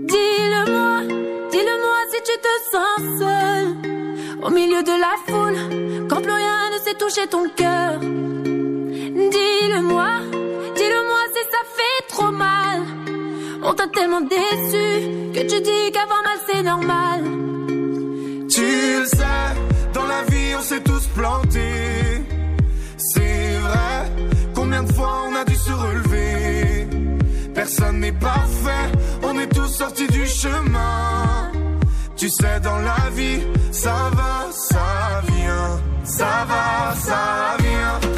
[0.08, 1.02] Dis-le-moi,
[1.50, 3.66] dis-le-moi si tu te sens seul
[4.42, 8.00] Au milieu de la foule, quand plus rien ne c'est toucher ton cœur.
[9.68, 10.08] Dis-le-moi,
[10.76, 12.80] dis-le-moi si ça fait trop mal.
[13.62, 14.86] On t'a tellement déçu
[15.34, 17.20] que tu dis qu'avoir mal c'est normal.
[18.48, 19.46] Tu le sais,
[19.92, 22.24] dans la vie on s'est tous plantés.
[22.96, 24.10] C'est vrai,
[24.54, 26.88] combien de fois on a dû se relever?
[27.54, 28.86] Personne n'est parfait,
[29.22, 31.52] on est tous sortis du chemin.
[32.16, 35.80] Tu sais, dans la vie, ça va, ça vient.
[36.04, 38.17] Ça va, ça vient.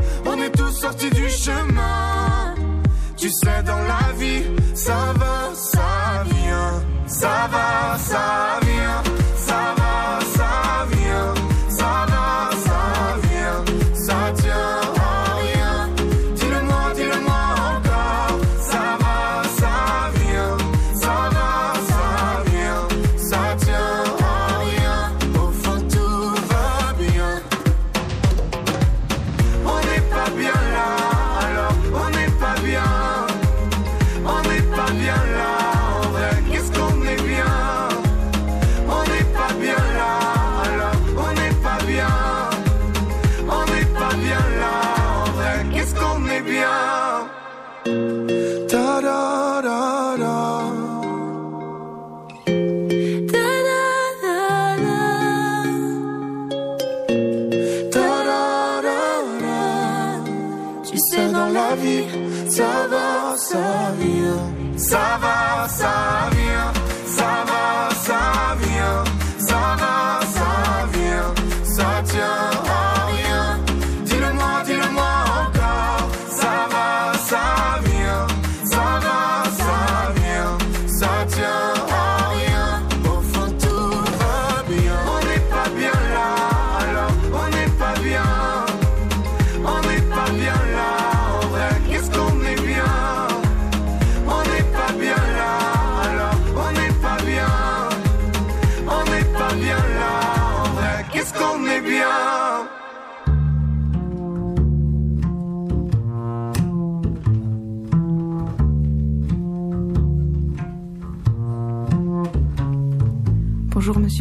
[0.31, 2.55] on est tous sortis du chemin.
[3.17, 6.83] Tu sais, dans la vie, ça va, ça vient.
[7.07, 9.10] Ça va, ça vient.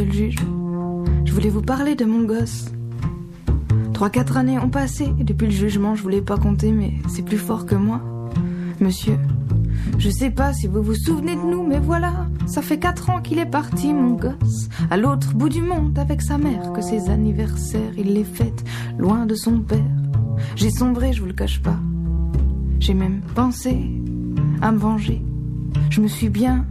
[0.00, 0.36] Monsieur le juge.
[1.24, 2.66] Je voulais vous parler de mon gosse.
[3.92, 7.38] Trois, quatre années ont passé depuis le jugement, je voulais pas compter, mais c'est plus
[7.38, 8.00] fort que moi.
[8.80, 9.18] Monsieur,
[9.98, 13.20] je sais pas si vous vous souvenez de nous, mais voilà, ça fait quatre ans
[13.20, 17.10] qu'il est parti, mon gosse, à l'autre bout du monde avec sa mère, que ses
[17.10, 18.64] anniversaires, il les fête
[18.98, 19.78] loin de son père.
[20.56, 21.78] J'ai sombré, je vous le cache pas.
[22.78, 23.76] J'ai même pensé
[24.62, 25.22] à me venger.
[25.90, 26.64] Je me suis bien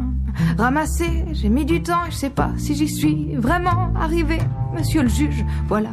[0.58, 4.38] ramassé, j'ai mis du temps et je sais pas si j'y suis vraiment arrivé,
[4.76, 5.46] monsieur le juge.
[5.68, 5.90] Voilà,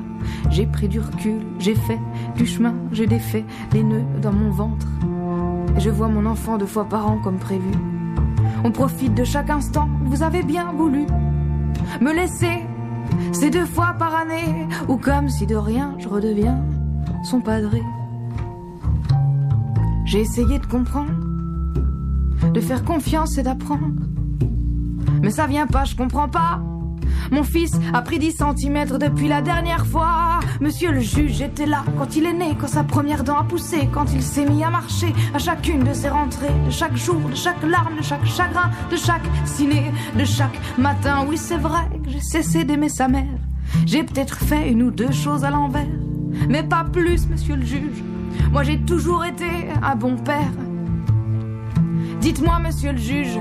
[0.50, 1.98] j'ai pris du recul, j'ai fait
[2.36, 4.86] du chemin, j'ai défait les nœuds dans mon ventre.
[5.76, 7.70] Et je vois mon enfant deux fois par an comme prévu.
[8.64, 11.06] On profite de chaque instant, vous avez bien voulu
[12.00, 12.62] me laisser.
[13.32, 16.62] C'est deux fois par année, ou comme si de rien je redeviens
[17.24, 17.82] son padré.
[20.04, 21.10] J'ai essayé de comprendre,
[22.52, 24.02] de faire confiance et d'apprendre.
[25.26, 26.60] Mais ça vient pas, je comprends pas.
[27.32, 30.38] Mon fils a pris 10 cm depuis la dernière fois.
[30.60, 33.88] Monsieur le juge, j'étais là quand il est né, quand sa première dent a poussé,
[33.92, 37.34] quand il s'est mis à marcher à chacune de ses rentrées, de chaque jour, de
[37.34, 41.26] chaque larme, de chaque chagrin, de chaque ciné, de chaque matin.
[41.28, 43.40] Oui, c'est vrai que j'ai cessé d'aimer sa mère.
[43.84, 45.88] J'ai peut-être fait une ou deux choses à l'envers,
[46.48, 48.04] mais pas plus, monsieur le juge.
[48.52, 50.52] Moi, j'ai toujours été un bon père.
[52.20, 53.38] Dites-moi, monsieur le juge,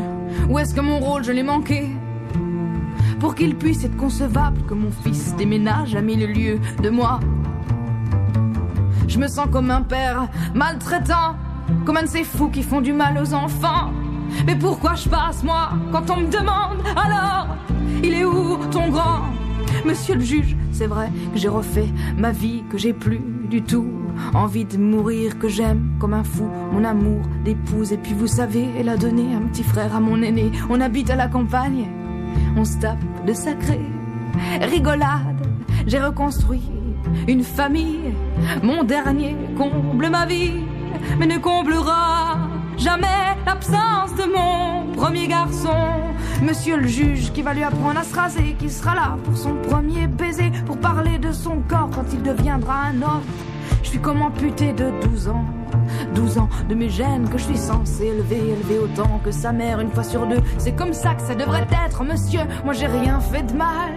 [0.49, 1.89] où est-ce que mon rôle je l'ai manqué
[3.19, 7.19] Pour qu'il puisse être concevable que mon fils déménage à mille lieues de moi.
[9.07, 11.35] Je me sens comme un père maltraitant,
[11.85, 13.91] comme un de ces fous qui font du mal aux enfants.
[14.45, 16.83] Mais pourquoi je passe, moi, quand on me demande?
[16.95, 17.55] Alors,
[18.03, 19.21] il est où ton grand?
[19.85, 23.87] Monsieur le juge, c'est vrai que j'ai refait ma vie, que j'ai plus du tout
[24.33, 27.91] envie de mourir, que j'aime comme un fou mon amour d'épouse.
[27.91, 30.51] Et puis vous savez, elle a donné un petit frère à mon aîné.
[30.69, 31.87] On habite à la campagne,
[32.57, 33.79] on se tape de sacré
[34.61, 35.47] rigolade.
[35.87, 36.69] J'ai reconstruit
[37.27, 38.13] une famille,
[38.63, 40.63] mon dernier comble ma vie,
[41.19, 42.37] mais ne comblera
[42.77, 45.69] jamais l'absence de mon premier garçon.
[46.41, 49.55] Monsieur le juge qui va lui apprendre à se raser, qui sera là pour son
[49.55, 53.23] premier baiser, pour parler de son corps quand il deviendra un homme.
[53.85, 55.45] Je suis comme amputé de 12 ans.
[56.15, 59.79] 12 ans de mes gènes que je suis censé élever, élever autant que sa mère
[59.79, 60.41] une fois sur deux.
[60.57, 62.41] C'est comme ça que ça devrait être, monsieur.
[62.63, 63.91] Moi j'ai rien fait de mal.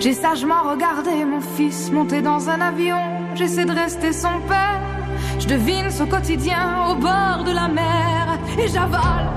[0.00, 2.98] J'ai sagement regardé mon fils monter dans un avion.
[3.34, 4.80] J'essaie de rester son père.
[5.38, 8.38] Je devine son quotidien au bord de la mer.
[8.58, 9.30] Et j'avale,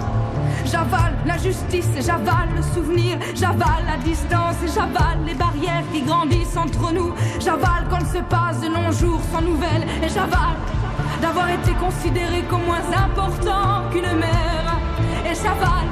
[0.71, 3.17] j'avale la justice j'avale le souvenir.
[3.35, 7.13] J'avale la distance et j'avale les barrières qui grandissent entre nous.
[7.39, 9.85] J'avale quand se passe de longs jours sans nouvelles.
[10.03, 10.57] Et j'avale
[11.21, 14.79] d'avoir été considéré comme moins important qu'une mère.
[15.25, 15.89] Et j'avale,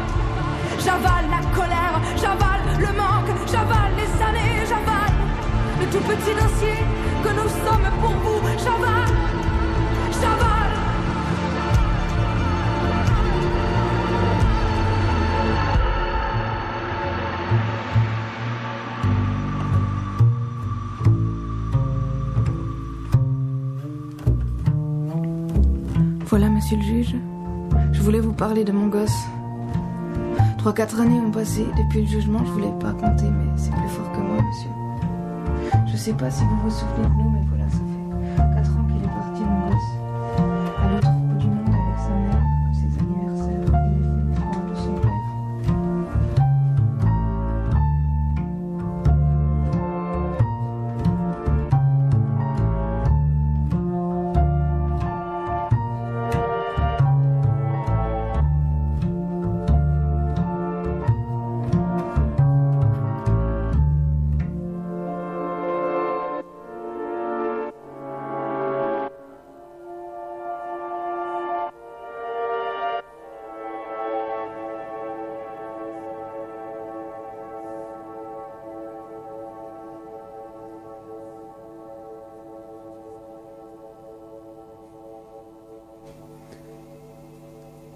[0.79, 5.13] j'avale la colère, j'avale le manque, j'avale les années, j'avale
[5.79, 6.77] le tout petit dossier
[7.23, 8.41] que nous sommes pour vous.
[8.57, 9.37] J'avale.
[26.39, 27.15] Voilà, monsieur le juge.
[27.93, 29.26] Je voulais vous parler de mon gosse.
[30.60, 32.45] Trois, quatre années ont passé depuis le jugement.
[32.45, 34.69] Je voulais pas compter, mais c'est plus fort que moi, monsieur.
[35.88, 37.56] Je sais pas si vous vous souvenez de nous, mais voilà,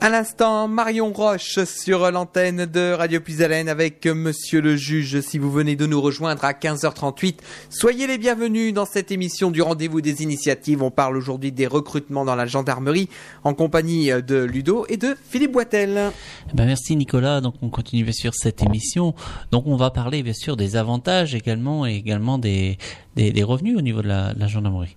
[0.04, 5.22] À l'instant, Marion Roche sur l'antenne de Radio Puisalène avec Monsieur le Juge.
[5.22, 7.36] Si vous venez de nous rejoindre à 15h38,
[7.70, 10.82] soyez les bienvenus dans cette émission du Rendez-vous des Initiatives.
[10.82, 13.10] On parle aujourd'hui des recrutements dans la gendarmerie
[13.44, 16.12] en compagnie de Ludo et de Philippe Boitel.
[16.50, 17.40] Eh Ben merci Nicolas.
[17.40, 19.14] Donc on continue bien sûr cette émission.
[19.52, 22.80] Donc on va parler bien sûr des avantages également et également des,
[23.16, 24.96] des, revenus au niveau de la gendarmerie.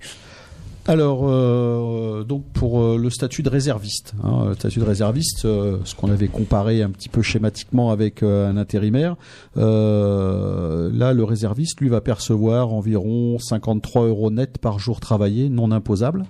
[0.87, 5.79] Alors, euh, donc pour euh, le statut de réserviste, hein, le statut de réserviste, euh,
[5.85, 9.17] ce qu'on avait comparé un petit peu schématiquement avec euh, un intérimaire,
[9.57, 15.71] euh, là le réserviste lui va percevoir environ 53 euros net par jour travaillé, non
[15.71, 16.27] imposable,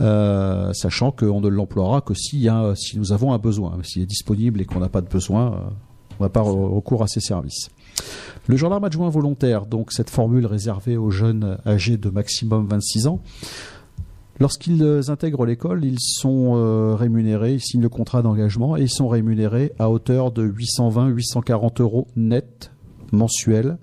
[0.00, 2.14] euh, sachant qu'on ne l'emploiera que
[2.48, 5.52] a, si nous avons un besoin, s'il est disponible et qu'on n'a pas de besoin,
[5.52, 5.56] euh,
[6.18, 7.70] on va pas re- recours à ces services.
[8.48, 13.20] Le gendarme adjoint volontaire, donc cette formule réservée aux jeunes âgés de maximum 26 ans,
[14.40, 19.08] Lorsqu'ils intègrent l'école, ils sont euh, rémunérés, ils signent le contrat d'engagement et ils sont
[19.08, 22.72] rémunérés à hauteur de 820-840 euros net
[23.12, 23.78] mensuels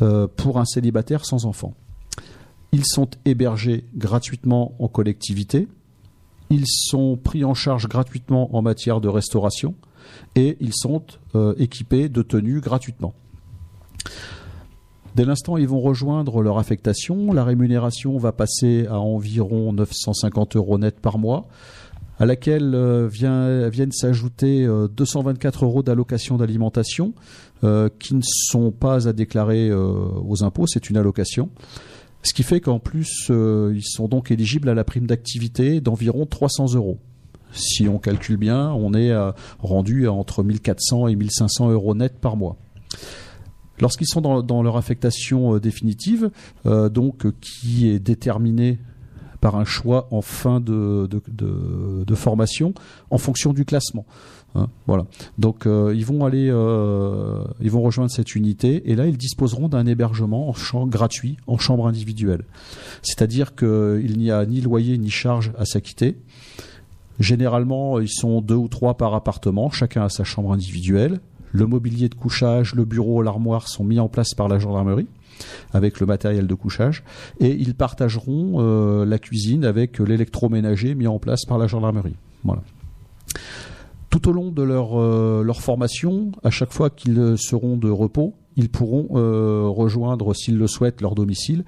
[0.00, 1.74] euh, pour un célibataire sans enfant.
[2.72, 5.68] Ils sont hébergés gratuitement en collectivité,
[6.48, 9.74] ils sont pris en charge gratuitement en matière de restauration
[10.34, 11.02] et ils sont
[11.34, 13.14] euh, équipés de tenues gratuitement.
[15.14, 20.78] Dès l'instant ils vont rejoindre leur affectation, la rémunération va passer à environ 950 euros
[20.78, 21.46] net par mois,
[22.18, 27.12] à laquelle euh, viennent s'ajouter euh, 224 euros d'allocation d'alimentation,
[27.62, 29.94] euh, qui ne sont pas à déclarer euh,
[30.26, 31.50] aux impôts, c'est une allocation.
[32.22, 36.72] Ce qui fait qu'en plus, ils sont donc éligibles à la prime d'activité d'environ 300
[36.72, 36.96] euros.
[37.52, 39.12] Si on calcule bien, on est
[39.58, 42.56] rendu à entre 1400 et 1500 euros net par mois.
[43.80, 46.30] Lorsqu'ils sont dans, leur affectation euh, définitive,
[46.66, 48.78] euh, donc euh, qui est déterminée
[49.40, 51.08] par un choix en fin de,
[52.14, 52.72] formation
[53.10, 54.06] en fonction du classement.
[54.54, 55.04] Hein, voilà.
[55.36, 60.54] Donc ils vont aller, ils vont rejoindre cette unité et là ils disposeront d'un hébergement
[60.86, 62.44] gratuit, en chambre individuelle.
[63.02, 66.16] C'est-à-dire qu'il n'y a ni loyer ni charge à s'acquitter.
[67.20, 71.20] Généralement, ils sont deux ou trois par appartement, chacun a sa chambre individuelle.
[71.54, 75.06] Le mobilier de couchage, le bureau, l'armoire sont mis en place par la gendarmerie
[75.72, 77.04] avec le matériel de couchage
[77.38, 82.16] et ils partageront euh, la cuisine avec l'électroménager mis en place par la gendarmerie.
[84.10, 88.34] Tout au long de leur, euh, leur formation, à chaque fois qu'ils seront de repos,
[88.56, 91.64] ils pourront euh, rejoindre, s'ils le souhaitent, leur domicile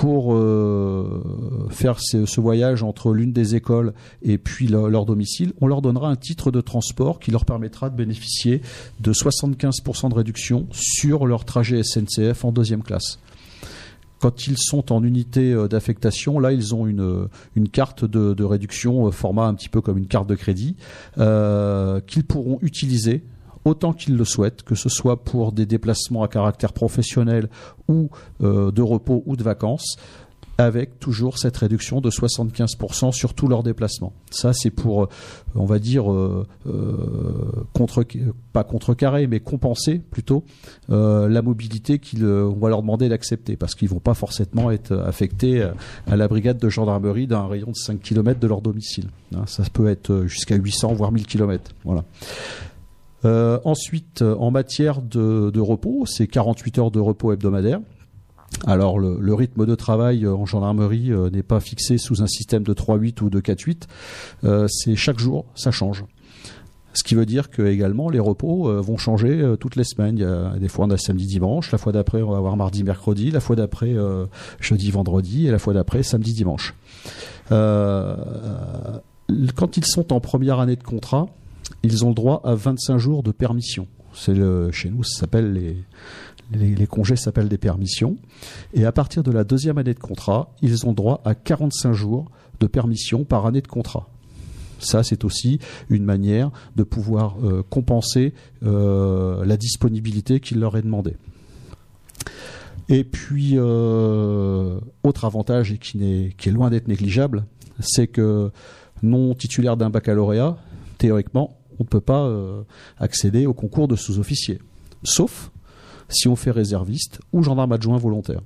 [0.00, 3.92] pour euh, faire ce, voyage entre l'une des écoles
[4.22, 5.52] et puis leur, domicile.
[5.60, 8.62] On leur donnera un titre de transport qui leur permettra de bénéficier
[9.00, 13.18] de 75% de réduction sur leur trajet SNCF en deuxième classe.
[14.20, 17.28] Quand ils sont en unité euh, d'affectation, là, ils ont une,
[17.70, 20.76] carte de, de réduction, euh, format un petit peu comme une carte de crédit,
[21.16, 23.22] qu'ils pourront utiliser
[23.64, 27.48] autant qu'ils le souhaitent, que ce soit pour des déplacements à caractère professionnel
[27.88, 28.10] ou
[28.42, 29.96] euh, de repos ou de vacances,
[30.58, 34.12] avec toujours cette réduction de 75% sur tous leurs déplacements.
[34.30, 35.08] Ça, c'est pour, euh,
[35.54, 36.46] on va dire, euh,
[37.72, 38.04] contre,
[38.52, 40.44] pas contrecarrer, mais compenser plutôt
[40.88, 45.66] la mobilité qu'on va leur demander d'accepter, parce qu'ils vont pas forcément être affectés
[46.06, 49.08] à la brigade de gendarmerie d'un rayon de 5 km de leur domicile.
[49.34, 51.72] Hein, ça peut être jusqu'à 800 voire 1000 km.
[51.84, 52.04] Voilà.
[53.24, 57.80] Euh, ensuite, euh, en matière de, de repos, c'est 48 heures de repos hebdomadaire.
[58.66, 62.26] Alors le, le rythme de travail euh, en gendarmerie euh, n'est pas fixé sous un
[62.26, 63.84] système de 3-8 ou de 4-8.
[64.44, 66.04] Euh, c'est chaque jour, ça change.
[66.92, 70.18] Ce qui veut dire que également les repos euh, vont changer toutes les semaines.
[70.18, 72.56] Il y a des fois on a samedi dimanche, la fois d'après on va avoir
[72.56, 73.94] mardi mercredi, la fois d'après
[74.58, 76.74] jeudi vendredi et la fois d'après samedi dimanche.
[77.48, 79.00] Quand
[79.76, 81.28] ils sont en première année de contrat,
[81.82, 83.86] ils ont le droit à 25 jours de permission.
[84.12, 84.34] C'est
[84.72, 85.52] chez nous, ça s'appelle
[86.52, 88.16] les, congés s'appellent des permissions.
[88.74, 92.30] Et à partir de la deuxième année de contrat, ils ont droit à 45 jours
[92.60, 94.08] de permission par année de contrat.
[94.78, 95.58] Ça, c'est aussi
[95.90, 101.16] une manière de pouvoir euh, compenser euh, la disponibilité qu'il leur est demandée.
[102.88, 107.44] Et puis, euh, autre avantage et qui, qui est loin d'être négligeable,
[107.78, 108.50] c'est que
[109.02, 110.56] non titulaire d'un baccalauréat,
[110.98, 112.62] théoriquement, on ne peut pas euh,
[112.98, 114.60] accéder au concours de sous-officier.
[115.02, 115.50] Sauf
[116.08, 118.42] si on fait réserviste ou gendarme adjoint volontaire.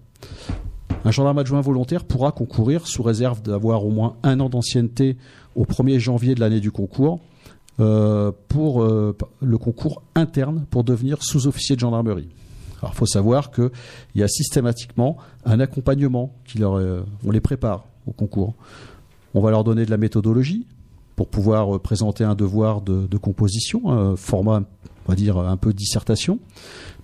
[1.04, 5.16] Un gendarme adjoint volontaire pourra concourir sous réserve d'avoir au moins un an d'ancienneté
[5.56, 7.20] au 1er janvier de l'année du concours
[7.80, 12.28] euh, pour euh, le concours interne pour devenir sous-officier de gendarmerie.
[12.80, 13.70] Alors, il faut savoir qu'il
[14.14, 16.74] y a systématiquement un accompagnement qui leur,
[17.24, 18.54] on les prépare au concours.
[19.32, 20.66] On va leur donner de la méthodologie
[21.16, 24.64] pour pouvoir euh, présenter un devoir de, composition, un format,
[25.06, 26.40] on va dire, un peu dissertation,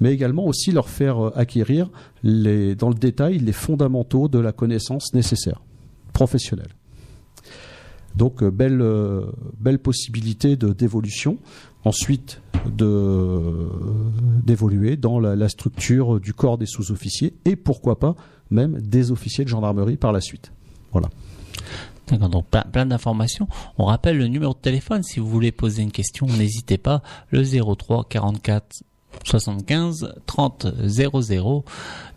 [0.00, 1.90] mais également aussi leur faire euh, acquérir
[2.22, 5.62] dans le détail les fondamentaux de la connaissance nécessaire,
[6.12, 6.74] professionnelle.
[8.16, 8.84] Donc, euh, belle,
[9.58, 11.38] belle possibilité d'évolution.
[11.82, 12.42] Ensuite,
[14.44, 18.16] d'évoluer dans la, la structure du corps des sous-officiers et pourquoi pas
[18.50, 20.52] même des officiers de gendarmerie par la suite.
[20.92, 21.08] Voilà.
[22.18, 23.48] Donc plein, plein d'informations.
[23.78, 27.42] On rappelle le numéro de téléphone si vous voulez poser une question, n'hésitez pas, le
[27.44, 28.82] 03 44
[29.24, 31.64] 75 30 00.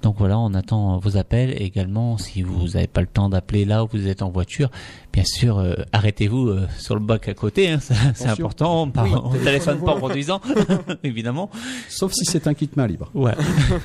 [0.01, 2.17] Donc voilà, on attend vos appels également.
[2.17, 4.69] Si vous n'avez pas le temps d'appeler là où vous êtes en voiture,
[5.13, 7.69] bien sûr, euh, arrêtez-vous euh, sur le bac à côté.
[7.69, 7.79] hein,
[8.15, 8.89] c'est important.
[8.89, 10.41] Par- Oui, on téléphone pas en conduisant,
[11.03, 11.49] évidemment.
[11.87, 13.09] Sauf si c'est un kit main libre.
[13.13, 13.33] Ouais.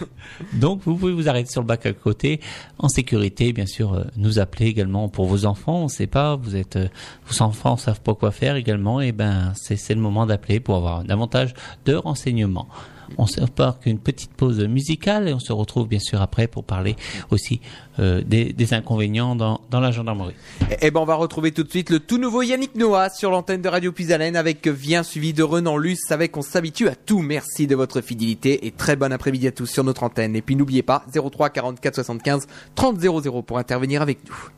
[0.55, 2.41] Donc vous pouvez vous arrêter sur le bac à côté,
[2.79, 3.93] en sécurité, bien sûr.
[3.95, 5.81] euh, nous appeler également pour vos enfants.
[5.81, 6.89] On ne sait pas, vous êtes, euh,
[7.27, 9.01] vos enfants savent pas quoi faire également.
[9.01, 11.55] Et ben c'est c'est le moment d'appeler pour avoir davantage
[11.85, 12.69] de renseignements.
[13.17, 16.65] On se part qu'une petite pause musicale et on se retrouve bien sûr après pour
[16.65, 16.97] parler
[17.31, 17.61] aussi
[17.99, 20.35] euh, des, inconvénients dans, dans la gendarmerie.
[20.83, 23.63] Eh ben, on va retrouver tout de suite le tout nouveau Yannick Noah sur l'antenne
[23.63, 27.21] de Radio Puisalène avec Vient suivi de Renan Luce avec On s'habitue à tout.
[27.21, 30.37] Merci de votre fidélité et très bon après-midi à tous sur notre antenne.
[30.37, 34.58] Et puis n'oubliez pas 03 44 75 30 00 pour intervenir avec nous.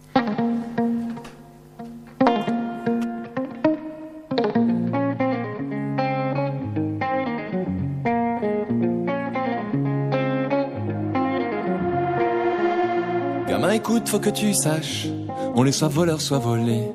[13.80, 15.06] Écoute, faut que tu saches,
[15.54, 16.92] on est soit voleur, soit volé.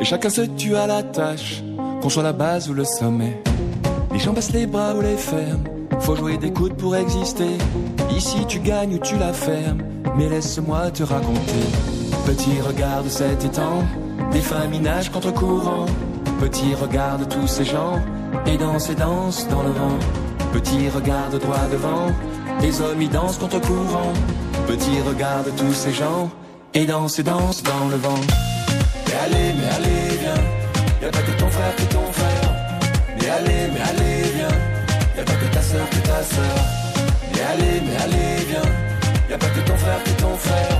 [0.00, 1.62] Et chacun se tue à la tâche,
[2.00, 3.42] qu'on soit la base ou le sommet.
[4.12, 5.64] Les gens baissent les bras ou les ferment,
[6.00, 7.58] faut jouer des coudes pour exister.
[8.16, 9.82] Ici tu gagnes ou tu la fermes,
[10.16, 11.66] mais laisse-moi te raconter.
[12.24, 13.84] Petit regarde cet étang,
[14.32, 15.84] des nagent contre courant.
[16.40, 18.00] Petit regarde tous ces gens,
[18.46, 19.98] et dansent et dansent dans le vent.
[20.54, 22.06] Petit regarde droit devant,
[22.62, 24.14] des hommes y dansent contre courant.
[24.66, 26.30] Petit regarde tous ces gens,
[26.74, 28.20] et dansent et dansent dans le vent.
[29.06, 30.42] Mais allez, mais allez, viens,
[31.02, 32.54] y a pas que ton frère qui est ton frère.
[33.18, 34.56] Mais allez, mais allez, viens,
[35.16, 35.46] y a pas que
[36.26, 36.64] sœur.
[37.32, 38.70] Mais allez, mais allez, viens.
[39.30, 40.78] Y a pas que ton frère, que ton frère.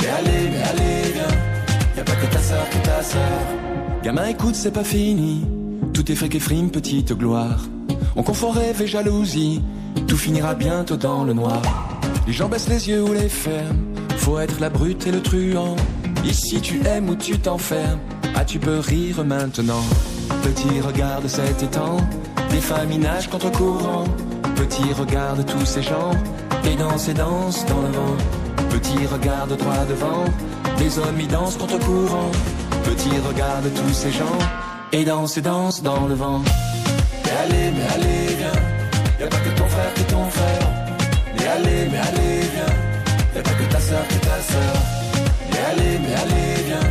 [0.00, 1.34] Mais allez, mais allez, viens.
[1.96, 3.40] Y a pas que ta sœur, que ta sœur.
[4.02, 5.44] Gamin, écoute, c'est pas fini.
[5.92, 7.60] Tout est fric et frime, petite gloire.
[8.16, 9.62] On confond rêve et jalousie.
[10.06, 11.62] Tout finira bientôt dans le noir.
[12.28, 13.94] Les gens baissent les yeux ou les ferment.
[14.18, 15.76] Faut être la brute et le truand.
[16.26, 18.00] Ici tu aimes ou tu t'enfermes.
[18.36, 19.82] Ah, tu peux rire maintenant.
[20.42, 21.96] Petit, regarde cet étang.
[22.50, 24.04] Des femmes y nagent contre courant.
[24.56, 26.10] Petit, regarde tous ces gens.
[26.66, 28.16] Et dansent et dansent dans le vent.
[28.68, 30.24] Petit, regarde droit devant.
[30.76, 32.30] Des hommes y dansent contre courant.
[32.84, 34.38] Petit, regarde tous ces gens.
[34.92, 36.42] Et dansent et dansent dans le vent.
[37.24, 39.26] Mais allez, mais allez, viens.
[39.26, 40.77] Y pas que ton frère, que ton frère.
[43.88, 44.76] Sœur, que ta sœur.
[45.50, 46.88] Mais allez, mais allez, viens.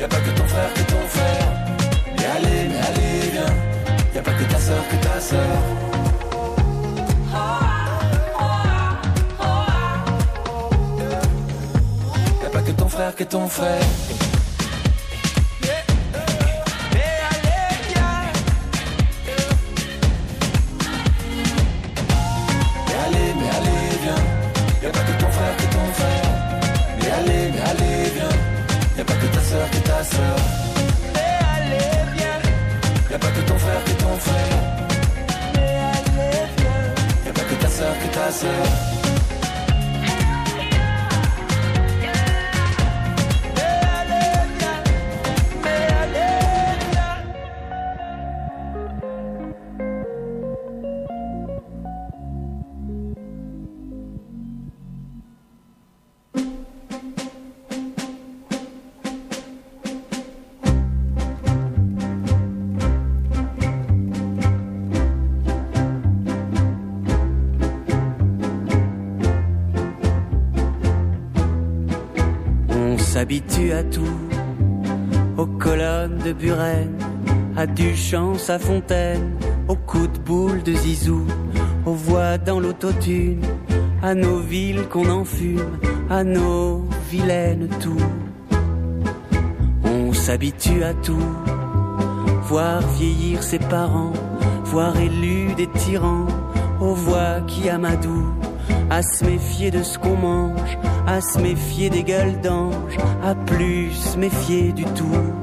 [0.00, 1.48] Y pas que ton frère, que ton frère.
[2.16, 3.54] Mais allez, mais allez, viens.
[4.16, 5.56] Y pas que ta sœur, que ta sœur.
[12.66, 14.29] Que ton frère, que ton frère.
[77.60, 79.36] À Duchamp, à Fontaine,
[79.68, 81.26] aux coups de boule de Zizou,
[81.84, 83.42] aux voix dans l'autotune,
[84.02, 88.14] à nos villes qu'on enfume, à nos vilaines tours.
[89.84, 91.34] On s'habitue à tout,
[92.44, 94.14] voir vieillir ses parents,
[94.64, 96.28] voir élus des tyrans,
[96.80, 98.32] aux voix qui amadouent,
[98.88, 103.92] à se méfier de ce qu'on mange, à se méfier des gueules d'ange, à plus
[103.92, 105.39] se méfier du tout.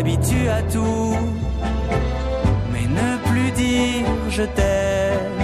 [0.00, 1.14] S'habitue à tout,
[2.72, 5.40] mais ne plus dire je t'aime,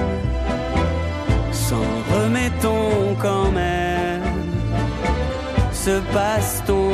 [1.53, 4.23] s'en remettons quand même,
[5.75, 6.89] ce baston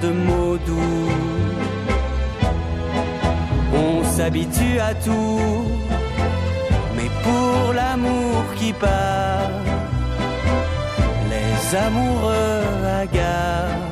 [0.00, 1.12] de mots doux?
[3.74, 5.66] On s'habitue à tout,
[6.96, 9.50] mais pour l'amour qui part,
[11.28, 12.64] les amoureux
[13.02, 13.82] hagards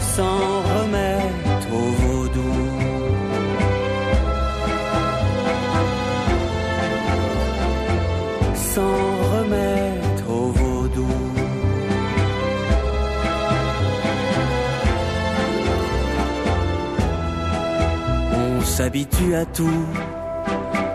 [0.00, 0.67] s'en
[18.88, 19.84] On s'habitue à tout,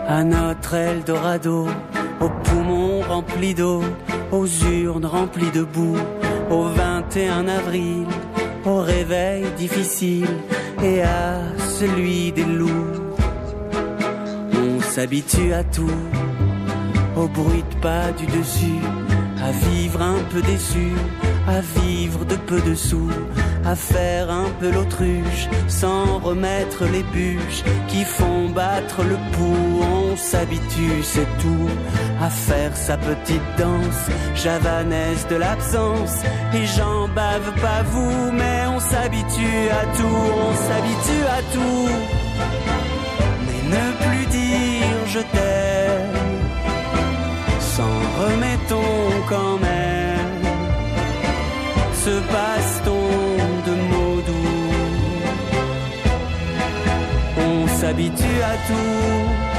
[0.08, 1.68] à notre Eldorado,
[2.20, 3.84] aux poumons remplis d'eau,
[4.32, 5.96] aux urnes remplies de boue,
[6.50, 8.04] au 21 avril,
[8.64, 10.26] au réveil difficile
[10.82, 11.38] et à
[11.78, 12.90] celui des loups.
[14.54, 16.00] On s'habitue à tout,
[17.16, 18.82] au bruit de pas du dessus,
[19.40, 20.90] à vivre un peu déçu,
[21.46, 23.12] à vivre de peu de sous,
[23.66, 29.82] à faire un peu l'autruche, sans remettre les bûches qui font battre le pouls.
[29.82, 31.70] On s'habitue, c'est tout,
[32.20, 34.04] à faire sa petite danse,
[34.34, 36.22] javanaise de l'absence.
[36.52, 41.88] Et j'en bave pas vous, mais on s'habitue à tout, on s'habitue à tout.
[43.46, 46.20] Mais ne plus dire je t'aime,
[47.60, 49.84] s'en remettons quand même
[52.04, 52.83] ce baston
[57.94, 59.53] s'habitue à tout,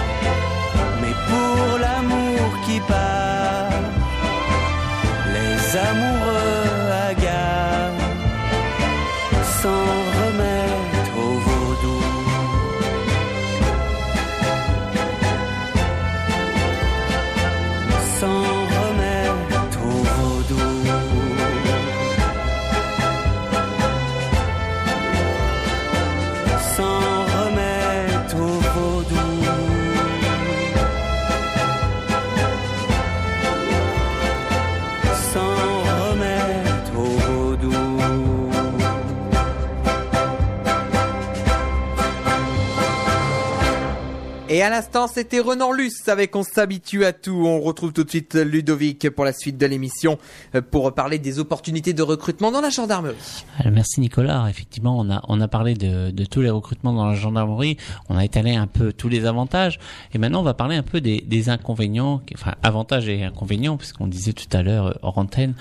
[44.66, 47.44] à l'instant, c'était Renan Luce avec On s'habitue à tout.
[47.46, 50.18] On retrouve tout de suite Ludovic pour la suite de l'émission
[50.56, 53.16] euh, pour parler des opportunités de recrutement dans la gendarmerie.
[53.60, 54.48] Alors, merci Nicolas.
[54.50, 57.78] Effectivement, on a on a parlé de, tous les recrutements dans la gendarmerie.
[58.10, 59.80] On a étalé un peu tous les avantages.
[60.16, 64.08] Et maintenant, on va parler un peu des, des inconvénients, enfin avantages et inconvénients, puisqu'on
[64.08, 65.54] disait tout à l'heure euh, hors antenne.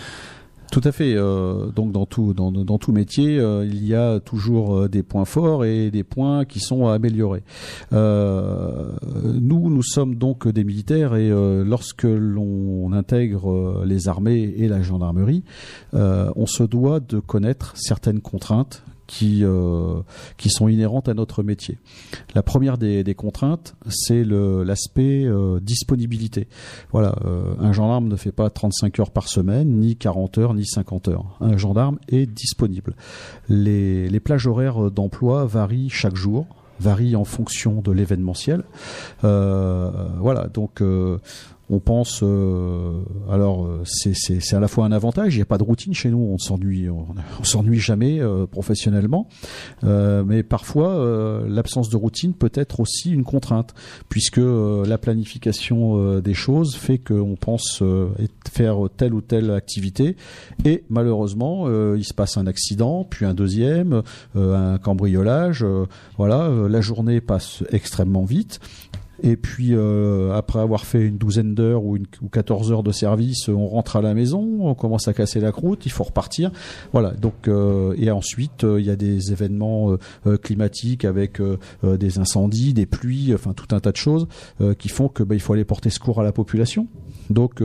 [0.71, 1.15] Tout à fait.
[1.15, 5.03] euh, donc dans tout dans, dans tout métier, euh, il y a toujours euh, des
[5.03, 7.43] points forts et des points qui sont à améliorer.
[7.93, 11.31] Nous, nous sommes donc des militaires et
[11.65, 15.45] lorsque l'on intègre les armées et la gendarmerie,
[15.93, 20.01] on se doit de connaître certaines contraintes qui euh,
[20.37, 21.79] qui sont inhérentes à notre métier.
[22.35, 26.49] La première des, des contraintes, c'est l'aspect euh, disponibilité.
[26.93, 30.67] Voilà, euh, un gendarme ne fait pas 35 heures par semaine, ni 40 heures, ni
[30.67, 31.37] 50 heures.
[31.41, 32.95] Un gendarme est disponible.
[33.49, 36.47] Les, les plages horaires d'emploi varient chaque jour
[36.81, 38.65] varient en fonction de l'événementiel.
[39.23, 40.83] Voilà, donc
[41.71, 43.01] on pense, euh,
[43.31, 45.35] alors euh, c'est à la fois un avantage.
[45.35, 47.07] Il n'y a pas de routine chez nous, on s'ennuie, on,
[47.43, 49.29] s'ennuie jamais euh, professionnellement.
[49.83, 53.75] Euh, mais parfois, l'absence de routine peut être aussi une contrainte,
[54.09, 57.83] puisque la planification des choses fait qu'on pense
[58.51, 60.17] faire telle ou telle activité,
[60.65, 64.03] et malheureusement, il se passe un accident, puis un deuxième,
[64.35, 65.65] un cambriolage.
[66.17, 68.61] voilà, la journée passe extrêmement vite.
[69.23, 72.93] Et puis euh, après avoir fait une douzaine d'heures ou, une, ou 14 heures de
[72.93, 76.51] service, on rentre à la maison, on commence à casser la croûte, il faut repartir.
[76.93, 77.13] Voilà.
[77.13, 79.97] Donc euh, et ensuite euh, il y a des événements
[80.43, 81.41] climatiques avec
[81.83, 84.27] des incendies, des pluies, enfin tout un tas de choses
[84.79, 86.87] qui font que bah, faut aller porter secours à la population.
[87.31, 87.63] Donc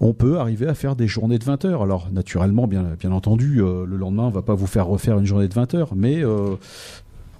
[0.00, 1.82] on peut arriver à faire des journées de 20 heures.
[1.82, 5.54] Alors naturellement, bien, entendu, le lendemain, on va pas vous faire refaire une journée de
[5.54, 6.22] 20 heures, mais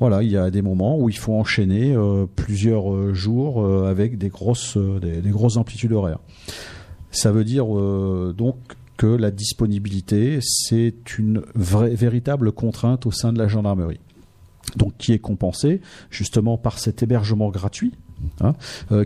[0.00, 3.88] voilà, il y a des moments où il faut enchaîner euh, plusieurs euh, jours euh,
[3.88, 6.18] avec des grosses, des, des grosses amplitudes horaires.
[7.10, 7.66] Ça veut dire
[8.34, 8.56] donc
[8.96, 14.00] que la disponibilité, c'est une vraie, véritable contrainte au sein de la gendarmerie.
[14.76, 15.80] Donc qui est compensée
[16.10, 17.92] justement par cet hébergement gratuit
[18.40, 18.54] hein,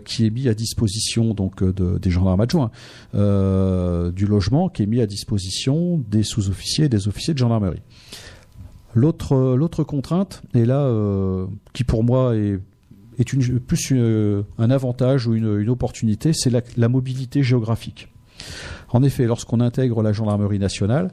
[0.05, 2.71] qui est mis à disposition donc de- des gendarmes adjoints,
[3.13, 7.81] du logement qui est mis à disposition des sous-officiers et des officiers de gendarmerie.
[8.93, 12.59] L'autre euh, contrainte est là euh, qui pour moi est
[13.67, 18.09] plus une- un avantage ou une, opportunité, c'est la, mobilité géographique.
[18.89, 21.11] En effet, lorsqu'on intègre la gendarmerie nationale,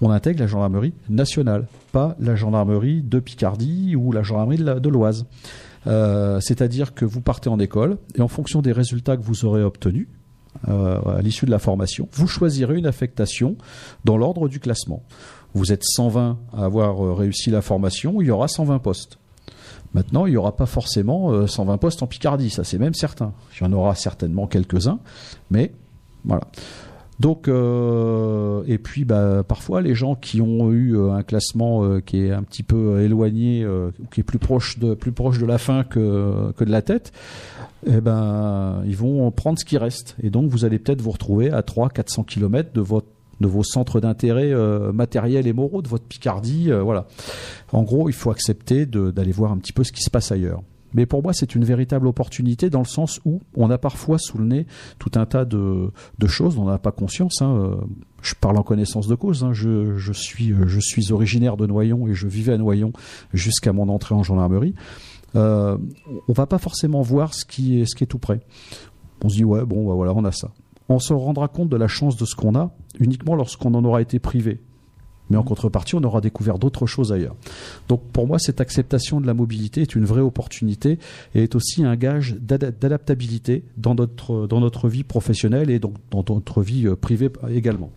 [0.00, 5.26] on intègre la gendarmerie nationale, pas la gendarmerie de Picardie ou la gendarmerie de l'Oise.
[5.86, 9.62] Euh, C'est-à-dire que vous partez en école et en fonction des résultats que vous aurez
[9.62, 10.08] obtenus
[10.68, 13.56] euh, à l'issue de la formation, vous choisirez une affectation
[14.04, 15.02] dans l'ordre du classement.
[15.54, 19.18] Vous êtes 120 à avoir euh, réussi la formation, il y aura 120 postes.
[19.92, 23.32] Maintenant, il n'y aura pas forcément euh, 120 postes en Picardie, ça c'est même certain.
[23.58, 25.00] Il y en aura certainement quelques-uns,
[25.50, 25.72] mais
[26.24, 26.42] voilà.
[27.20, 32.00] Donc, euh, et puis bah, parfois les gens qui ont eu euh, un classement euh,
[32.00, 35.84] qui est un petit peu euh, éloigné, euh, qui est plus proche de la fin
[35.84, 37.12] que que de la tête,
[37.86, 40.16] eh ben ils vont prendre ce qui reste.
[40.22, 43.08] Et donc vous allez peut-être vous retrouver à 300-400 km de votre
[43.40, 47.06] de vos centres d'intérêt euh, matériels et moraux, de votre Picardie, euh, voilà.
[47.72, 50.62] En gros, il faut accepter d'aller voir un petit peu ce qui se passe ailleurs.
[50.92, 54.38] Mais pour moi, c'est une véritable opportunité dans le sens où on a parfois sous
[54.38, 54.66] le nez
[54.98, 55.90] tout un tas de,
[56.26, 57.40] choses dont on n'a pas conscience.
[57.42, 57.54] hein.
[57.54, 57.76] Euh,
[58.22, 59.44] Je parle en connaissance de cause.
[59.44, 59.52] hein.
[59.52, 62.92] Je, suis, originaire de Noyon et je vivais à Noyon
[63.32, 64.74] jusqu'à mon entrée en gendarmerie.
[65.36, 65.78] Euh,
[66.28, 68.40] on va pas forcément voir ce qui est, ce qui est tout près.
[69.22, 70.50] On se dit ouais bon bah voilà on a ça.
[70.90, 74.02] On se rendra compte de la chance de ce qu'on a uniquement lorsqu'on en aura
[74.02, 74.60] été privé.
[75.30, 77.36] Mais en contrepartie, on aura découvert d'autres choses ailleurs.
[77.88, 80.98] Donc pour moi, cette acceptation de la mobilité est une vraie opportunité
[81.36, 85.94] et est aussi un gage d'ada- d'adaptabilité dans notre, dans notre vie professionnelle et donc
[86.10, 87.92] dans notre vie euh, privée également.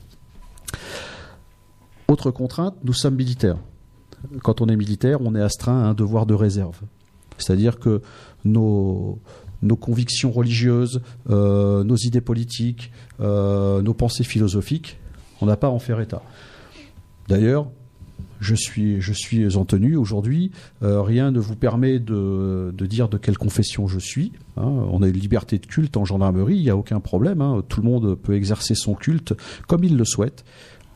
[2.07, 3.57] Autre contrainte, nous sommes militaires.
[4.43, 6.79] Quand on est militaire, on est astreint à un devoir de réserve.
[7.39, 8.03] C'est-à-dire que
[8.45, 9.17] nos,
[9.63, 12.91] nos convictions religieuses, euh, nos idées politiques,
[13.21, 14.97] euh, nos pensées philosophiques,
[15.41, 16.21] on n'a pas à en faire état.
[17.27, 17.67] D'ailleurs,
[18.39, 20.51] je suis, je suis en tenue aujourd'hui.
[20.81, 24.33] Euh, rien ne vous permet de, de dire de quelle confession je suis.
[24.57, 24.63] hein.
[24.65, 27.41] On a une liberté de culte en gendarmerie, il n'y a aucun problème.
[27.41, 27.63] hein.
[27.69, 29.33] Tout le monde peut exercer son culte
[29.67, 30.43] comme il le souhaite,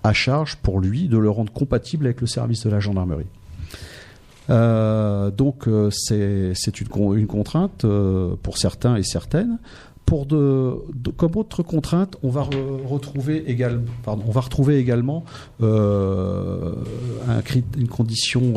[0.04, 3.26] à charge pour lui de le rendre compatible avec le service de la gendarmerie.
[4.50, 9.60] Euh, donc euh, c'est une, con- une contrainte euh, pour certains et certaines.
[10.06, 15.26] Comme autre contrainte, on va re- retrouver également, pardon, on va retrouver également
[15.60, 15.68] une
[17.90, 18.54] condition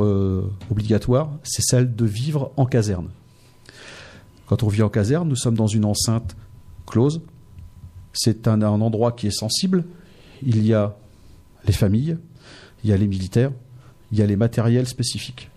[0.70, 3.08] obligatoire, c'est celle de vivre en caserne.
[4.46, 6.36] Quand on vit en caserne, nous sommes dans une enceinte
[6.86, 7.20] close.
[8.12, 9.82] C'est un endroit qui est sensible.
[10.44, 10.94] Il y a
[11.66, 12.16] les familles,
[12.84, 13.50] il y a les militaires,
[14.12, 15.50] il y a les matériels spécifiques.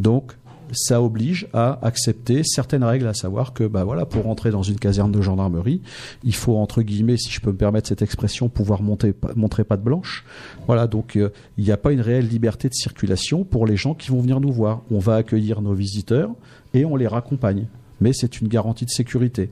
[0.00, 0.32] Donc,
[0.72, 4.78] ça oblige à accepter certaines règles, à savoir que, bah voilà, pour entrer dans une
[4.78, 5.82] caserne de gendarmerie,
[6.24, 9.82] il faut entre guillemets, si je peux me permettre cette expression, pouvoir monter, montrer patte
[9.82, 10.24] blanche.
[10.66, 13.94] Voilà, donc euh, il n'y a pas une réelle liberté de circulation pour les gens
[13.94, 14.82] qui vont venir nous voir.
[14.90, 16.30] On va accueillir nos visiteurs
[16.72, 17.66] et on les raccompagne,
[18.00, 19.50] mais c'est une garantie de sécurité.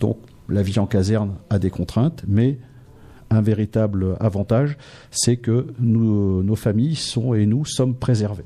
[0.00, 0.18] Donc
[0.48, 2.58] la vie en caserne a des contraintes, mais
[3.30, 4.76] un véritable avantage,
[5.10, 8.44] c'est que nos familles sont et nous sommes préservés.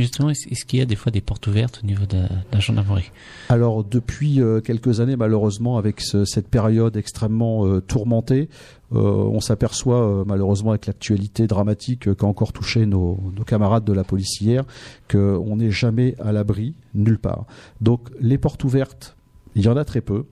[0.00, 2.18] Justement, est-ce qu'il y a des fois des portes ouvertes au niveau de,
[2.52, 3.10] la gendarmerie?
[3.48, 8.48] Alors depuis euh, quelques années, malheureusement, avec ce- cette période extrêmement euh, tourmentée,
[8.92, 13.92] euh, on s'aperçoit malheureusement avec l'actualité dramatique euh, qu'a encore touché nos, nos camarades de
[13.92, 14.64] la police hier,
[15.10, 17.46] qu'on n'est jamais à l'abri nulle part.
[17.80, 19.16] Donc les portes ouvertes,
[19.54, 20.26] il y en a très peu.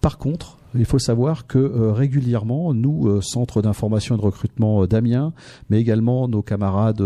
[0.00, 4.82] Par contre, il faut savoir que euh, régulièrement, nous, euh, Centre d'information et de recrutement
[4.82, 5.32] euh, d'Amiens,
[5.70, 7.02] mais également nos camarades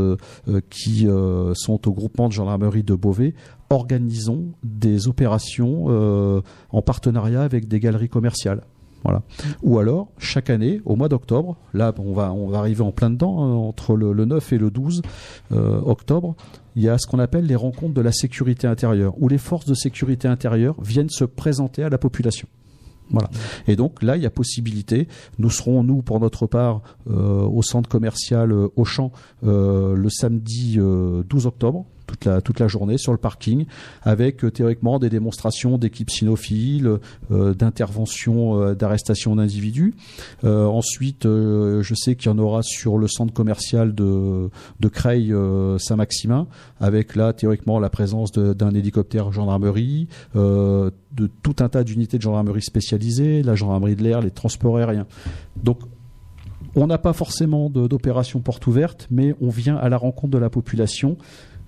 [0.71, 1.07] qui
[1.55, 3.35] sont au groupement de gendarmerie de Beauvais,
[3.71, 5.87] organisons des opérations
[6.71, 8.63] en partenariat avec des galeries commerciales.
[9.05, 9.23] Voilà.
[9.63, 13.55] Ou alors, chaque année, au mois d'octobre, là, on va, arriver en plein dedans, hein,
[13.55, 15.03] entre le, le 9 et le 12
[15.53, 16.35] euh, octobre,
[16.75, 19.67] il y a ce qu'on appelle les rencontres de la sécurité intérieure, où les forces
[19.67, 22.49] de sécurité intérieure viennent se présenter à la population.
[23.11, 23.31] Voilà.
[23.67, 25.09] Et donc là, il y a possibilité.
[25.39, 29.13] Nous serons, nous, pour notre part, euh, au centre commercial euh, Auchan
[29.45, 33.67] euh, le samedi euh, 12 octobre, toute la, toute la journée, sur le parking,
[34.03, 36.99] avec euh, théoriquement des démonstrations d'équipes cynophiles,
[37.31, 39.95] euh, d'interventions, euh, d'arrestation d'individus.
[40.43, 44.49] Ensuite, je sais qu'il y en aura sur le centre commercial de,
[44.81, 45.35] de Creil
[45.79, 46.47] Saint-Maximin,
[46.81, 52.23] avec là, théoriquement, la présence d'un hélicoptère gendarmerie, euh, de tout un tas d'unités de
[52.23, 55.07] gendarmerie spécialisées, la gendarmerie de l'air, les transports aériens.
[55.63, 55.79] Donc,
[56.75, 60.51] on n'a pas forcément d'opération porte ouverte, mais on vient à la rencontre de la
[60.51, 61.17] population,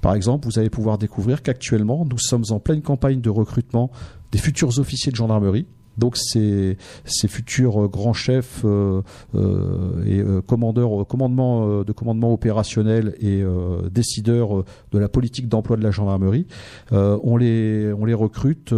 [0.00, 3.90] Par exemple, vous allez pouvoir découvrir qu'actuellement, nous sommes en pleine campagne de recrutement
[4.30, 5.66] des futurs officiers de gendarmerie.
[5.98, 9.02] Donc ces, futurs euh, grands chefs euh,
[9.34, 13.42] euh, et commandeurs, de commandement opérationnel et
[13.90, 16.46] décideurs de la politique d'emploi de la gendarmerie,
[16.92, 18.74] on les recrute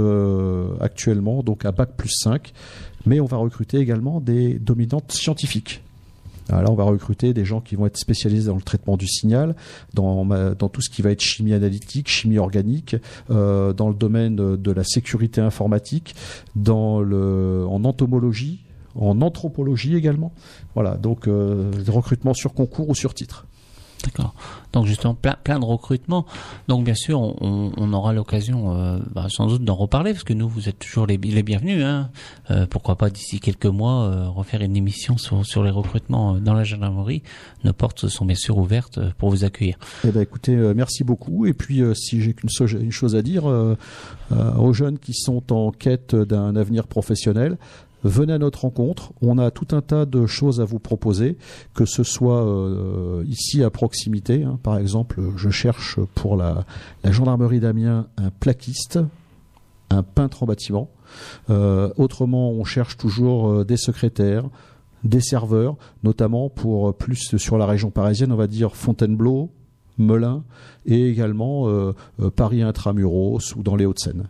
[0.80, 2.52] actuellement donc à bac plus 5,
[3.06, 5.82] mais on va recruter également des dominantes scientifiques.
[6.48, 9.06] Alors là, on va recruter des gens qui vont être spécialisés dans le traitement du
[9.06, 9.54] signal,
[9.94, 10.24] dans,
[10.72, 12.96] tout ce qui va être chimie analytique, chimie organique,
[13.30, 16.14] euh, dans le domaine de, la sécurité informatique,
[16.56, 18.60] dans le, en entomologie,
[18.94, 20.32] en anthropologie également.
[20.74, 23.46] Voilà, donc euh, des recrutements sur concours ou sur titre.
[24.04, 24.34] D'accord.
[24.72, 26.24] Donc justement plein, plein de recrutements.
[26.68, 30.32] Donc bien sûr, on, on- aura l'occasion, euh, bah, sans doute, d'en reparler parce que
[30.32, 31.84] nous, vous êtes toujours les, les bienvenus.
[31.84, 32.08] Hein.
[32.50, 36.38] Euh, pourquoi pas d'ici quelques mois euh, refaire une émission sur, sur les recrutements euh,
[36.38, 37.22] dans la gendarmerie.
[37.64, 39.76] Nos portes sont bien sûr ouvertes euh, pour vous accueillir.
[40.06, 41.46] Eh ben, écoutez, euh, merci beaucoup.
[41.46, 42.48] Et puis, si j'ai qu'une
[42.80, 43.44] une chose à dire
[44.30, 47.58] aux jeunes qui sont en quête d'un avenir professionnel,
[48.04, 49.12] venez à notre rencontre.
[49.20, 51.36] On a tout un tas de choses à vous proposer,
[51.74, 54.44] que ce soit euh, ici à proximité.
[54.44, 54.58] hein.
[54.62, 56.64] Par exemple, je cherche pour la,
[57.04, 58.98] gendarmerie d'Amiens un plaquiste,
[59.90, 60.90] un peintre en bâtiment.
[61.50, 64.48] Euh, autrement, on cherche toujours euh, des secrétaires,
[65.04, 69.50] des serveurs, notamment pour euh, plus sur la région parisienne, on va dire Fontainebleau,
[69.98, 70.44] Melun
[70.86, 71.68] et également
[72.34, 74.28] Paris intramuros ou dans les Hauts-de-Seine.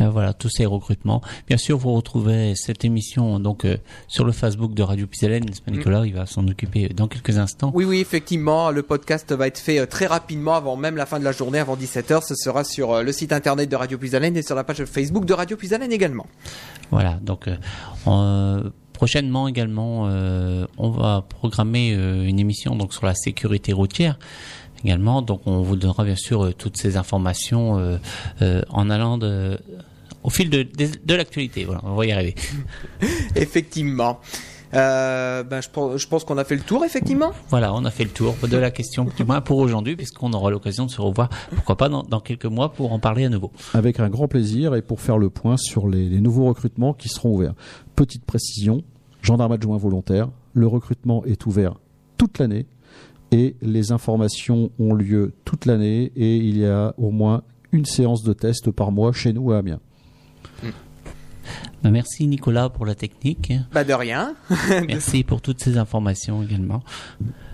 [0.00, 1.20] Euh, voilà, tous ces recrutements.
[1.46, 3.76] Bien sûr, vous retrouvez cette émission donc euh,
[4.08, 5.44] sur le Facebook de Radio Pisalène.
[5.64, 6.06] Pas, Nicolas?
[6.06, 7.70] Il va s'en occuper dans quelques instants.
[7.74, 11.18] Oui, oui, effectivement, le podcast va être fait euh, très rapidement, avant même la fin
[11.18, 12.22] de la journée, avant 17h.
[12.26, 15.26] Ce sera sur euh, le site internet de Radio Puisalène et sur la page Facebook
[15.26, 16.26] de Radio Puisalène également.
[16.90, 17.56] Voilà, donc euh,
[18.06, 24.18] on- prochainement également, euh, on va programmer euh, une émission donc sur la sécurité routière
[24.84, 25.22] également.
[25.22, 27.98] Donc on vous donnera bien sûr euh, toutes ces informations euh,
[28.42, 29.58] euh, en allant de,
[30.22, 31.64] au fil de, de, de l'actualité.
[31.64, 32.34] Voilà, on va y arriver.
[33.36, 34.20] Effectivement.
[34.72, 37.32] Euh, ben, je pense, je pense qu'on a fait le tour, effectivement.
[37.48, 40.50] Voilà, on a fait le tour de la question, du moins pour aujourd'hui, puisqu'on aura
[40.50, 43.50] l'occasion de se revoir, pourquoi pas dans, dans quelques mois pour en parler à nouveau.
[43.74, 47.08] Avec un grand plaisir et pour faire le point sur les, les nouveaux recrutements qui
[47.08, 47.54] seront ouverts.
[47.96, 48.84] Petite précision,
[49.22, 51.74] gendarme adjoint volontaire, le recrutement est ouvert
[52.16, 52.66] toute l'année
[53.32, 58.22] et les informations ont lieu toute l'année et il y a au moins une séance
[58.22, 59.80] de test par mois chez nous à Amiens.
[61.82, 63.52] Ben, Merci Nicolas pour la technique.
[63.72, 64.34] Bah de rien.
[64.88, 66.82] Merci pour toutes ces informations également.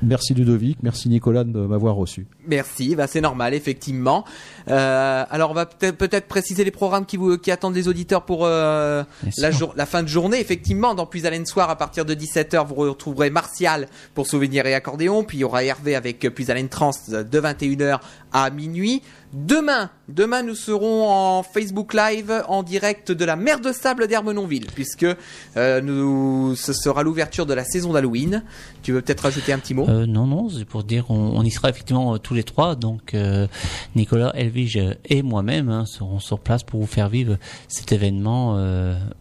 [0.02, 2.26] Merci Ludovic, merci Nicolas de m'avoir reçu.
[2.46, 4.24] Merci, bah c'est normal, effectivement.
[4.68, 8.44] Euh, alors on va peut-être préciser les programmes qui vous qui attendent les auditeurs pour
[8.44, 9.04] euh,
[9.38, 9.58] la, sûr.
[9.58, 10.38] jour- la fin de journée.
[10.38, 14.74] Effectivement, dans Puis Haleine Soir, à partir de 17h, vous retrouverez Martial pour Souvenirs et
[14.74, 17.98] Accordéon, puis il y aura Hervé avec Puis Haleine Trans de 21h
[18.32, 19.02] à minuit.
[19.32, 24.66] Demain, demain nous serons en Facebook Live en direct de la mer de sable d'Hermenonville,
[24.74, 25.06] puisque
[25.56, 28.42] euh, ce sera l'ouverture de la saison d'Halloween.
[28.82, 29.86] Tu veux peut-être rajouter un petit mot?
[29.88, 32.76] Euh, non, non, c'est pour dire on, y sera effectivement euh, tous les trois.
[32.76, 33.14] Donc
[33.94, 37.36] Nicolas, Elvige et moi-même hein, serons sur place pour vous faire vivre
[37.68, 38.56] cet événement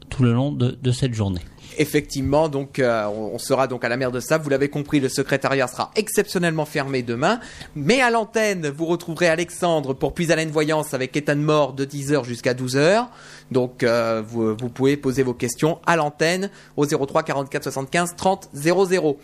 [0.09, 1.41] tout le long de cette journée.
[1.77, 4.43] Effectivement, donc euh, on sera donc à la mer de Sable.
[4.43, 7.39] Vous l'avez compris, le secrétariat sera exceptionnellement fermé demain.
[7.75, 12.23] Mais à l'antenne, vous retrouverez Alexandre pour Puis Haleine Voyance avec de mort de 10h
[12.23, 13.07] jusqu'à 12h.
[13.51, 18.49] Donc euh, vous, vous pouvez poser vos questions à l'antenne au 03 44 75 30
[18.53, 19.17] 00.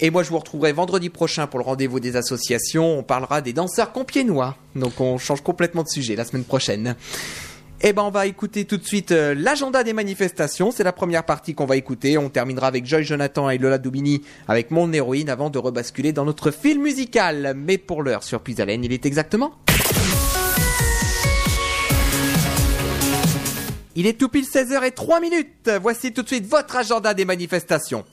[0.00, 2.98] Et moi, je vous retrouverai vendredi prochain pour le rendez-vous des associations.
[2.98, 4.56] On parlera des danseurs compiénois.
[4.76, 6.94] Donc, on change complètement de sujet la semaine prochaine.
[7.80, 10.72] Eh ben, on va écouter tout de suite euh, l'agenda des manifestations.
[10.72, 12.18] C'est la première partie qu'on va écouter.
[12.18, 16.24] On terminera avec Joy Jonathan et Lola Dubini avec Mon héroïne avant de rebasculer dans
[16.24, 17.54] notre film musical.
[17.56, 19.52] Mais pour l'heure, sur Puisalène, il est exactement.
[23.94, 25.70] Il est tout pile 16h et 3 minutes.
[25.80, 28.04] Voici tout de suite votre agenda des manifestations.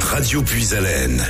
[0.00, 1.22] Radio Puis-Haleine.